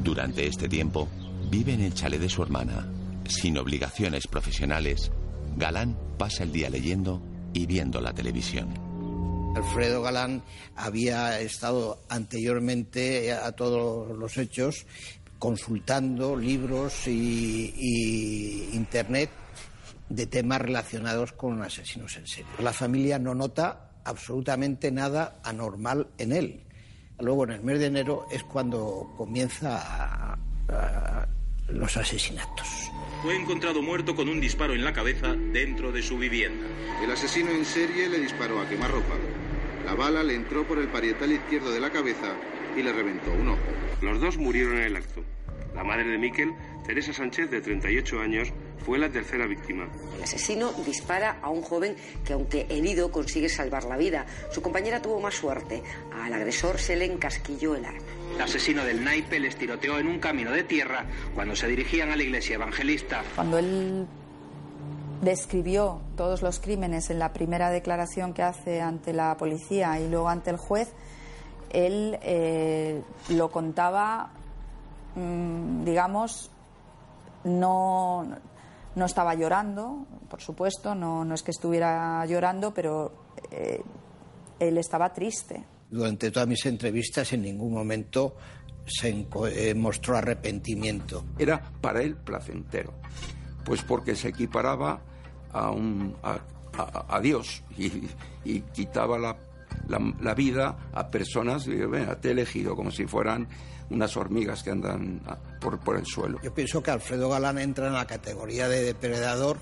[0.03, 1.09] Durante este tiempo,
[1.51, 2.89] vive en el chalet de su hermana.
[3.29, 5.11] Sin obligaciones profesionales,
[5.57, 8.86] Galán pasa el día leyendo y viendo la televisión.
[9.57, 10.43] Alfredo Galán
[10.77, 14.85] había estado anteriormente a todos los hechos
[15.39, 19.31] consultando libros y, internet
[20.11, 22.51] de temas relacionados con asesinos en serie.
[22.59, 26.63] La familia no nota absolutamente nada anormal en él.
[27.19, 30.39] Luego, en el mes de enero, es cuando comienza
[31.69, 32.69] los asesinatos.
[33.23, 36.67] Fue encontrado muerto con un disparo en la cabeza dentro de su vivienda.
[37.03, 39.15] El asesino en serie le disparó a quemarropa.
[39.87, 42.35] La bala le entró por el parietal izquierdo de la cabeza
[42.77, 43.61] y le reventó un ojo.
[44.03, 45.23] Los dos murieron en el acto.
[45.77, 46.53] La madre de Miquel,
[46.85, 48.49] Teresa Sánchez, de 38 años,
[48.85, 49.89] fue la tercera víctima.
[50.17, 54.27] El asesino dispara a un joven que, aunque herido, consigue salvar la vida.
[54.51, 55.85] Su compañera tuvo más suerte.
[56.21, 58.01] Al agresor se le encasquilló el arma.
[58.35, 62.17] El asesino del naipe les tiroteó en un camino de tierra cuando se dirigían a
[62.17, 63.23] la iglesia evangelista.
[63.37, 64.07] Cuando él
[65.21, 70.29] describió todos los crímenes en la primera declaración que hace ante la policía y luego
[70.29, 70.93] ante el juez,
[71.71, 74.31] él eh, lo contaba,
[75.15, 76.51] mm, digamos,
[77.45, 78.27] no
[78.97, 83.13] no estaba llorando, por supuesto, no, no es que estuviera llorando, pero
[83.51, 83.83] eh,
[84.59, 85.63] él estaba triste.
[85.91, 88.37] Durante todas mis entrevistas en ningún momento
[88.87, 91.27] se eh, mostró arrepentimiento.
[91.39, 92.95] Era para él placentero,
[93.67, 95.01] pues porque se equiparaba
[95.53, 99.37] a, un, a, Dios y, quitaba la,
[99.89, 101.73] la, vida a personas, y,
[102.21, 103.49] te he elegido como si fueran
[103.91, 105.21] unas hormigas que andan
[105.61, 106.39] por, por el suelo.
[106.43, 109.59] Yo pienso que Alfredo Galán entra en la categoría de depredador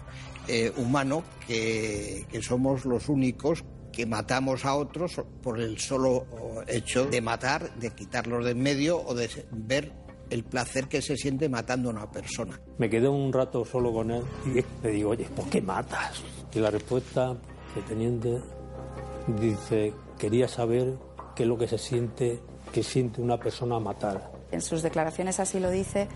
[0.49, 6.27] eh, humano, que, que somos los únicos que matamos a otros por el solo
[6.67, 10.04] hecho de matar, de quitarlos de en medio o de ver
[10.35, 12.61] el placer que se siente matando a una persona.
[12.78, 16.22] Me quedé un rato solo con él y le digo, oye, ¿por qué matas?
[16.53, 17.37] Y la respuesta
[17.74, 18.41] del teniente
[19.28, 20.95] dice, quería saber
[21.37, 22.41] qué es lo que se siente
[22.72, 24.32] que siente una persona matar.
[24.51, 26.09] En sus declaraciones así lo dice,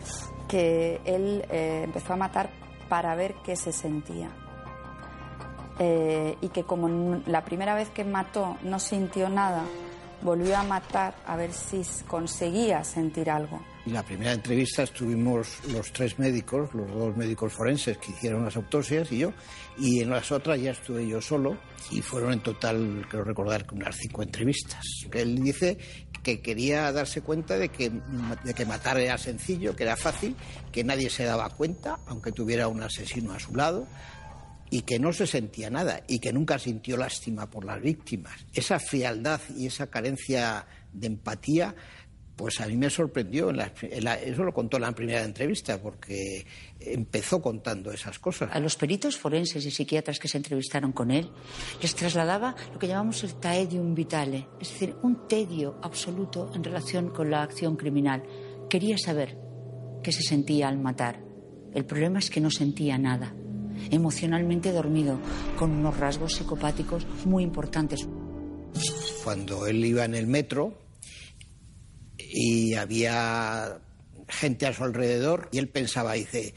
[0.48, 2.50] que él eh, empezó a matar
[2.88, 4.30] para ver qué se sentía.
[5.78, 9.62] Eh, y que como la primera vez que mató no sintió nada,
[10.22, 13.60] volvió a matar a ver si conseguía sentir algo.
[13.86, 18.56] En la primera entrevista estuvimos los tres médicos, los dos médicos forenses que hicieron las
[18.56, 19.32] autopsias y yo,
[19.78, 21.56] y en las otras ya estuve yo solo
[21.90, 24.84] y fueron en total, creo recordar, unas cinco entrevistas.
[25.12, 25.78] Él dice
[26.22, 27.90] que quería darse cuenta de que,
[28.44, 30.36] de que matar era sencillo, que era fácil,
[30.70, 33.86] que nadie se daba cuenta, aunque tuviera un asesino a su lado,
[34.70, 38.44] y que no se sentía nada y que nunca sintió lástima por las víctimas.
[38.52, 41.74] Esa frialdad y esa carencia de empatía
[42.38, 46.46] pues a mí me sorprendió, eso lo contó en la primera entrevista, porque
[46.78, 48.50] empezó contando esas cosas.
[48.52, 51.28] A los peritos forenses y psiquiatras que se entrevistaron con él,
[51.82, 57.10] les trasladaba lo que llamamos el taedium vitale, es decir, un tedio absoluto en relación
[57.10, 58.22] con la acción criminal.
[58.70, 59.36] Quería saber
[60.04, 61.20] qué se sentía al matar.
[61.74, 63.34] El problema es que no sentía nada.
[63.90, 65.18] Emocionalmente dormido,
[65.58, 68.06] con unos rasgos psicopáticos muy importantes.
[69.24, 70.87] Cuando él iba en el metro,
[72.30, 73.80] y había
[74.28, 76.54] gente a su alrededor y él pensaba, dice,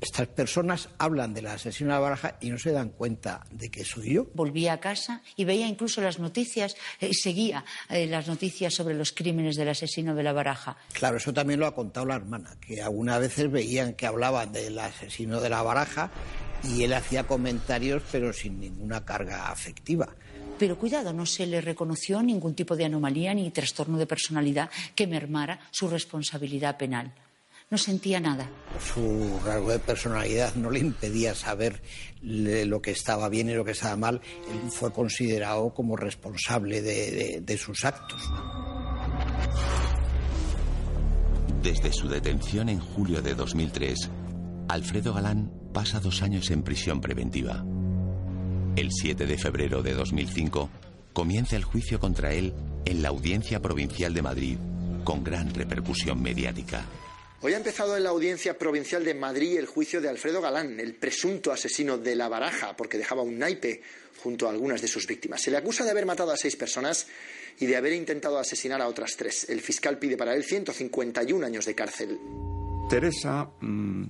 [0.00, 3.84] estas personas hablan de la asesina de Baraja y no se dan cuenta de que
[3.84, 4.26] soy yo.
[4.34, 9.12] Volvía a casa y veía incluso las noticias, eh, seguía eh, las noticias sobre los
[9.12, 10.76] crímenes del asesino de la Baraja.
[10.92, 14.78] Claro, eso también lo ha contado la hermana, que algunas veces veían que hablaban del
[14.78, 16.10] asesino de la Baraja
[16.64, 20.14] y él hacía comentarios pero sin ninguna carga afectiva.
[20.58, 25.06] Pero cuidado, no se le reconoció ningún tipo de anomalía ni trastorno de personalidad que
[25.06, 27.14] mermara su responsabilidad penal.
[27.68, 28.48] No sentía nada.
[28.78, 31.82] Su rasgo de personalidad no le impedía saber
[32.22, 34.20] lo que estaba bien y lo que estaba mal.
[34.48, 38.22] Él fue considerado como responsable de, de sus actos.
[41.60, 44.10] Desde su detención en julio de 2003,
[44.68, 47.64] Alfredo Galán pasa dos años en prisión preventiva.
[48.76, 50.68] El 7 de febrero de 2005
[51.14, 52.52] comienza el juicio contra él
[52.84, 54.58] en la Audiencia Provincial de Madrid,
[55.02, 56.84] con gran repercusión mediática.
[57.40, 60.94] Hoy ha empezado en la Audiencia Provincial de Madrid el juicio de Alfredo Galán, el
[60.94, 63.80] presunto asesino de la baraja, porque dejaba un naipe
[64.22, 65.40] junto a algunas de sus víctimas.
[65.40, 67.06] Se le acusa de haber matado a seis personas
[67.58, 69.48] y de haber intentado asesinar a otras tres.
[69.48, 72.20] El fiscal pide para él 151 años de cárcel.
[72.90, 74.04] Teresa mm,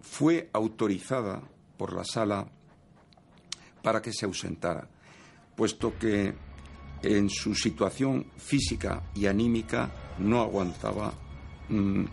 [0.00, 1.42] fue autorizada
[1.76, 2.48] por la sala
[3.82, 4.86] para que se ausentara,
[5.56, 6.34] puesto que
[7.02, 11.12] en su situación física y anímica no aguantaba
[11.68, 12.04] mm,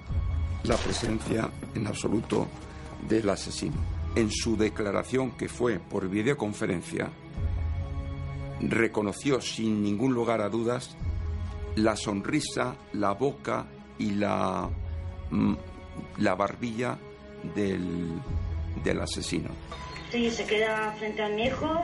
[0.64, 2.48] la presencia en absoluto
[3.08, 3.78] del asesino.
[4.16, 7.10] En su declaración, que fue por videoconferencia,
[8.62, 10.96] reconoció sin ningún lugar a dudas
[11.76, 13.68] la sonrisa, la boca
[14.00, 14.70] y la,
[15.30, 15.54] mm,
[16.18, 16.98] la barbilla
[17.56, 18.20] del,
[18.84, 19.50] del asesino.
[20.12, 21.84] Sí, se queda frente a mi hijo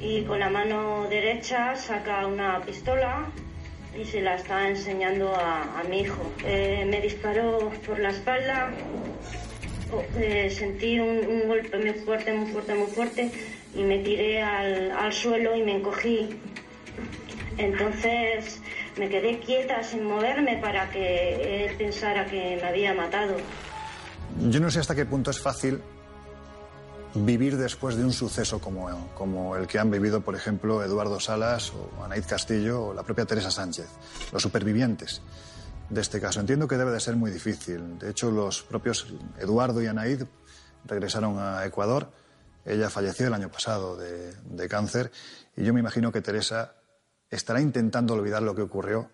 [0.00, 3.30] y con la mano derecha saca una pistola
[3.96, 6.20] y se la está enseñando a, mi hijo.
[6.44, 8.72] Eh, me disparó por la espalda,
[9.92, 13.30] oh, eh, sentí un, golpe muy fuerte, muy fuerte, muy fuerte
[13.72, 16.30] y me tiré al, al suelo y me encogí.
[17.56, 18.60] Entonces
[18.98, 23.36] me quedé quieta sin moverme para que él pensara que me había matado.
[24.40, 25.80] Yo no sé hasta qué punto es fácil
[27.24, 31.72] vivir después de un suceso como, como el que han vivido, por ejemplo, Eduardo Salas
[31.72, 33.86] o Anaid Castillo o la propia Teresa Sánchez,
[34.32, 35.22] los supervivientes
[35.90, 36.40] de este caso.
[36.40, 37.98] Entiendo que debe de ser muy difícil.
[37.98, 39.06] De hecho, los propios
[39.38, 40.22] Eduardo y Anaid
[40.84, 42.10] regresaron a Ecuador.
[42.64, 45.10] Ella falleció el año pasado de, de cáncer
[45.56, 46.74] y yo me imagino que Teresa
[47.30, 49.10] estará intentando olvidar lo que ocurrió.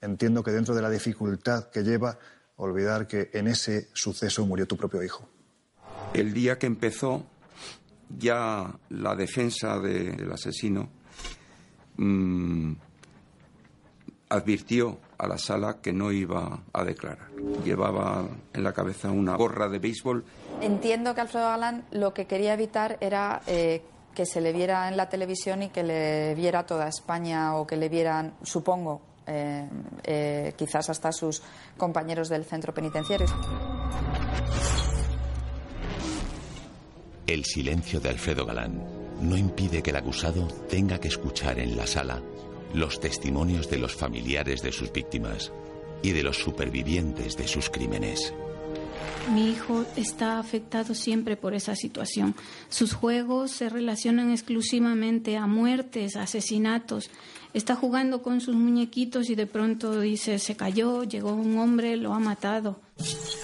[0.00, 2.18] Entiendo que dentro de la dificultad que lleva
[2.56, 5.28] olvidar que en ese suceso murió tu propio hijo.
[6.12, 7.26] El día que empezó
[8.08, 10.88] ya la defensa del asesino
[11.96, 12.72] mm,
[14.28, 17.30] advirtió a la sala que no iba a declarar.
[17.64, 20.24] Llevaba en la cabeza una gorra de béisbol.
[20.60, 23.82] Entiendo que Alfredo Galán lo que quería evitar era eh,
[24.14, 27.76] que se le viera en la televisión y que le viera toda España o que
[27.76, 29.68] le vieran, supongo, eh,
[30.04, 31.42] eh, quizás hasta sus
[31.76, 33.26] compañeros del centro penitenciario.
[37.26, 38.82] El silencio de Alfredo Galán
[39.20, 42.22] no impide que el acusado tenga que escuchar en la sala
[42.74, 45.52] los testimonios de los familiares de sus víctimas
[46.02, 48.34] y de los supervivientes de sus crímenes.
[49.32, 52.34] Mi hijo está afectado siempre por esa situación.
[52.68, 57.10] Sus juegos se relacionan exclusivamente a muertes, asesinatos.
[57.54, 62.12] Está jugando con sus muñequitos y de pronto dice, se cayó, llegó un hombre, lo
[62.12, 62.80] ha matado.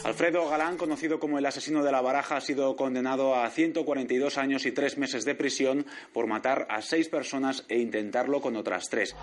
[0.03, 4.67] Alfredo Galán, conocido como el asesino de la baraja, ha sido condenado a 142 años
[4.67, 9.15] y tres meses de prisión por matar a seis personas e intentarlo con otras tres.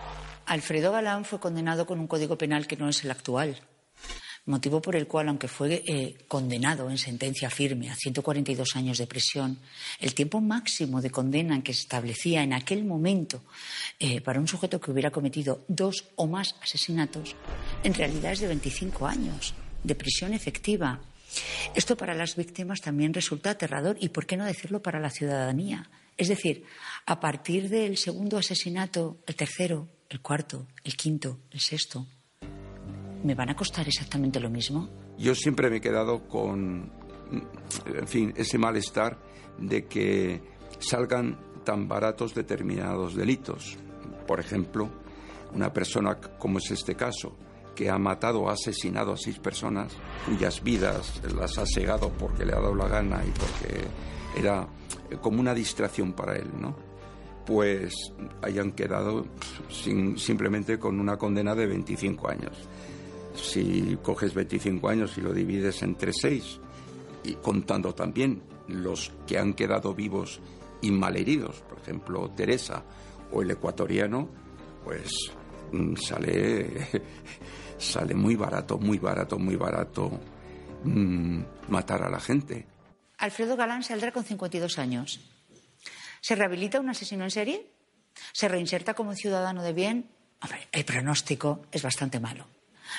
[0.45, 3.57] Alfredo Galán fue condenado con un código penal que no es el actual
[4.47, 9.07] motivo por el cual, aunque fue eh, condenado en sentencia firme a 142 años de
[9.07, 9.59] prisión,
[9.99, 13.43] el tiempo máximo de condena que se establecía en aquel momento
[13.99, 17.35] eh, para un sujeto que hubiera cometido dos o más asesinatos,
[17.83, 21.01] en realidad es de 25 años de prisión efectiva.
[21.75, 25.89] Esto para las víctimas también resulta aterrador y, ¿por qué no decirlo, para la ciudadanía?
[26.15, 26.63] Es decir,
[27.05, 32.07] a partir del segundo asesinato, el tercero, el cuarto, el quinto, el sexto,
[33.23, 34.89] ¿me van a costar exactamente lo mismo?
[35.17, 36.91] Yo siempre me he quedado con,
[37.85, 39.17] en fin, ese malestar
[39.57, 40.41] de que
[40.79, 43.77] salgan tan baratos determinados delitos.
[44.27, 44.89] Por ejemplo,
[45.53, 47.35] una persona como es este caso,
[47.75, 49.93] que ha matado o asesinado a seis personas,
[50.25, 53.85] cuyas vidas las ha segado porque le ha dado la gana y porque
[54.39, 54.67] era
[55.21, 56.75] como una distracción para él, ¿no?
[57.45, 57.93] Pues
[58.41, 59.25] hayan quedado
[59.69, 62.67] simplemente con una condena de 25 años.
[63.41, 66.59] Si coges 25 años y lo divides entre 6,
[67.23, 70.39] y contando también los que han quedado vivos
[70.81, 72.83] y malheridos, por ejemplo, Teresa
[73.31, 74.29] o el ecuatoriano,
[74.83, 75.11] pues
[75.71, 76.87] mm, sale,
[77.77, 80.11] sale muy barato, muy barato, muy barato
[80.83, 82.65] mm, matar a la gente.
[83.17, 85.19] Alfredo Galán saldrá con 52 años.
[86.21, 87.67] ¿Se rehabilita un asesino en serie?
[88.31, 90.09] ¿Se reinserta como ciudadano de bien?
[90.71, 92.45] el pronóstico es bastante malo.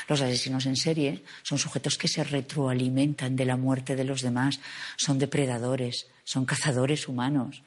[0.08, 4.60] Los asesinos en serie son sujetos que se retroalimentan de la muerte de los demás,
[4.96, 7.62] son depredadores, son cazadores humanos.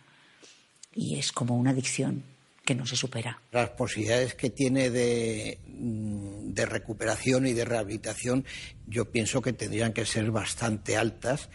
[0.93, 2.23] Y es como una adicción
[2.65, 3.41] que no se supera.
[3.51, 8.45] Las posibilidades que tiene de, mm, recuperación y de rehabilitación
[8.87, 11.49] yo pienso que tendrían que ser bastante altas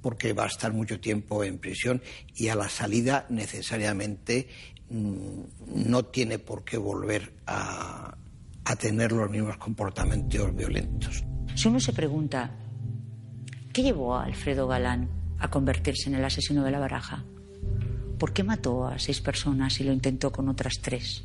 [0.00, 2.02] porque va a estar mucho tiempo en prisión
[2.34, 4.48] y a la salida necesariamente
[4.90, 5.42] mm,
[5.76, 8.16] no tiene por qué volver a,
[8.68, 11.24] a tener los mismos comportamientos violentos.
[11.54, 12.50] Si uno se pregunta,
[13.72, 15.08] ¿qué llevó a Alfredo Galán
[15.38, 17.24] a convertirse en el asesino de la baraja?
[18.18, 21.22] ¿Por qué mató a seis personas y lo intentó con otras tres?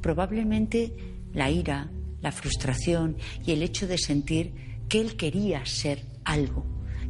[0.00, 0.94] Probablemente
[1.32, 1.90] la ira,
[2.22, 4.54] la frustración y el hecho de sentir
[4.88, 6.64] que él quería ser algo,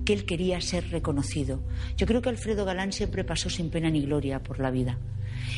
[0.07, 1.63] que él quería ser reconocido.
[1.99, 4.99] Yo creo que Alfredo Galán siempre pasó sin pena ni gloria por la vida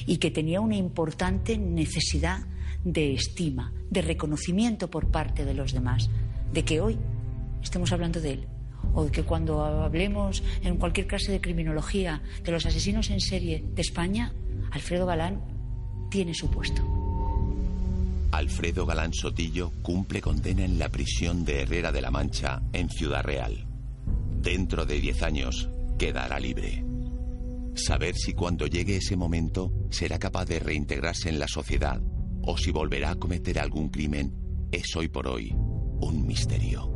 [0.06, 2.46] y que tenía una importante necesidad
[2.84, 6.10] de estima, de reconocimiento por parte de los demás,
[6.52, 6.98] de que hoy
[7.62, 8.46] estemos hablando de él,
[8.94, 13.82] o que cuando hablemos en cualquier clase de criminología de los asesinos en serie de
[13.82, 14.32] España,
[14.70, 15.40] Alfredo Galán
[16.10, 16.82] tiene su puesto.
[18.32, 23.22] Alfredo Galán Sotillo cumple condena en la prisión de Herrera de la Mancha, en Ciudad
[23.22, 23.66] Real.
[24.40, 25.68] Dentro de 10 años
[25.98, 26.82] quedará libre.
[27.74, 32.00] Saber si cuando llegue ese momento será capaz de reintegrarse en la sociedad
[32.42, 34.32] o si volverá a cometer algún crimen
[34.70, 36.90] es hoy por hoy un misterio.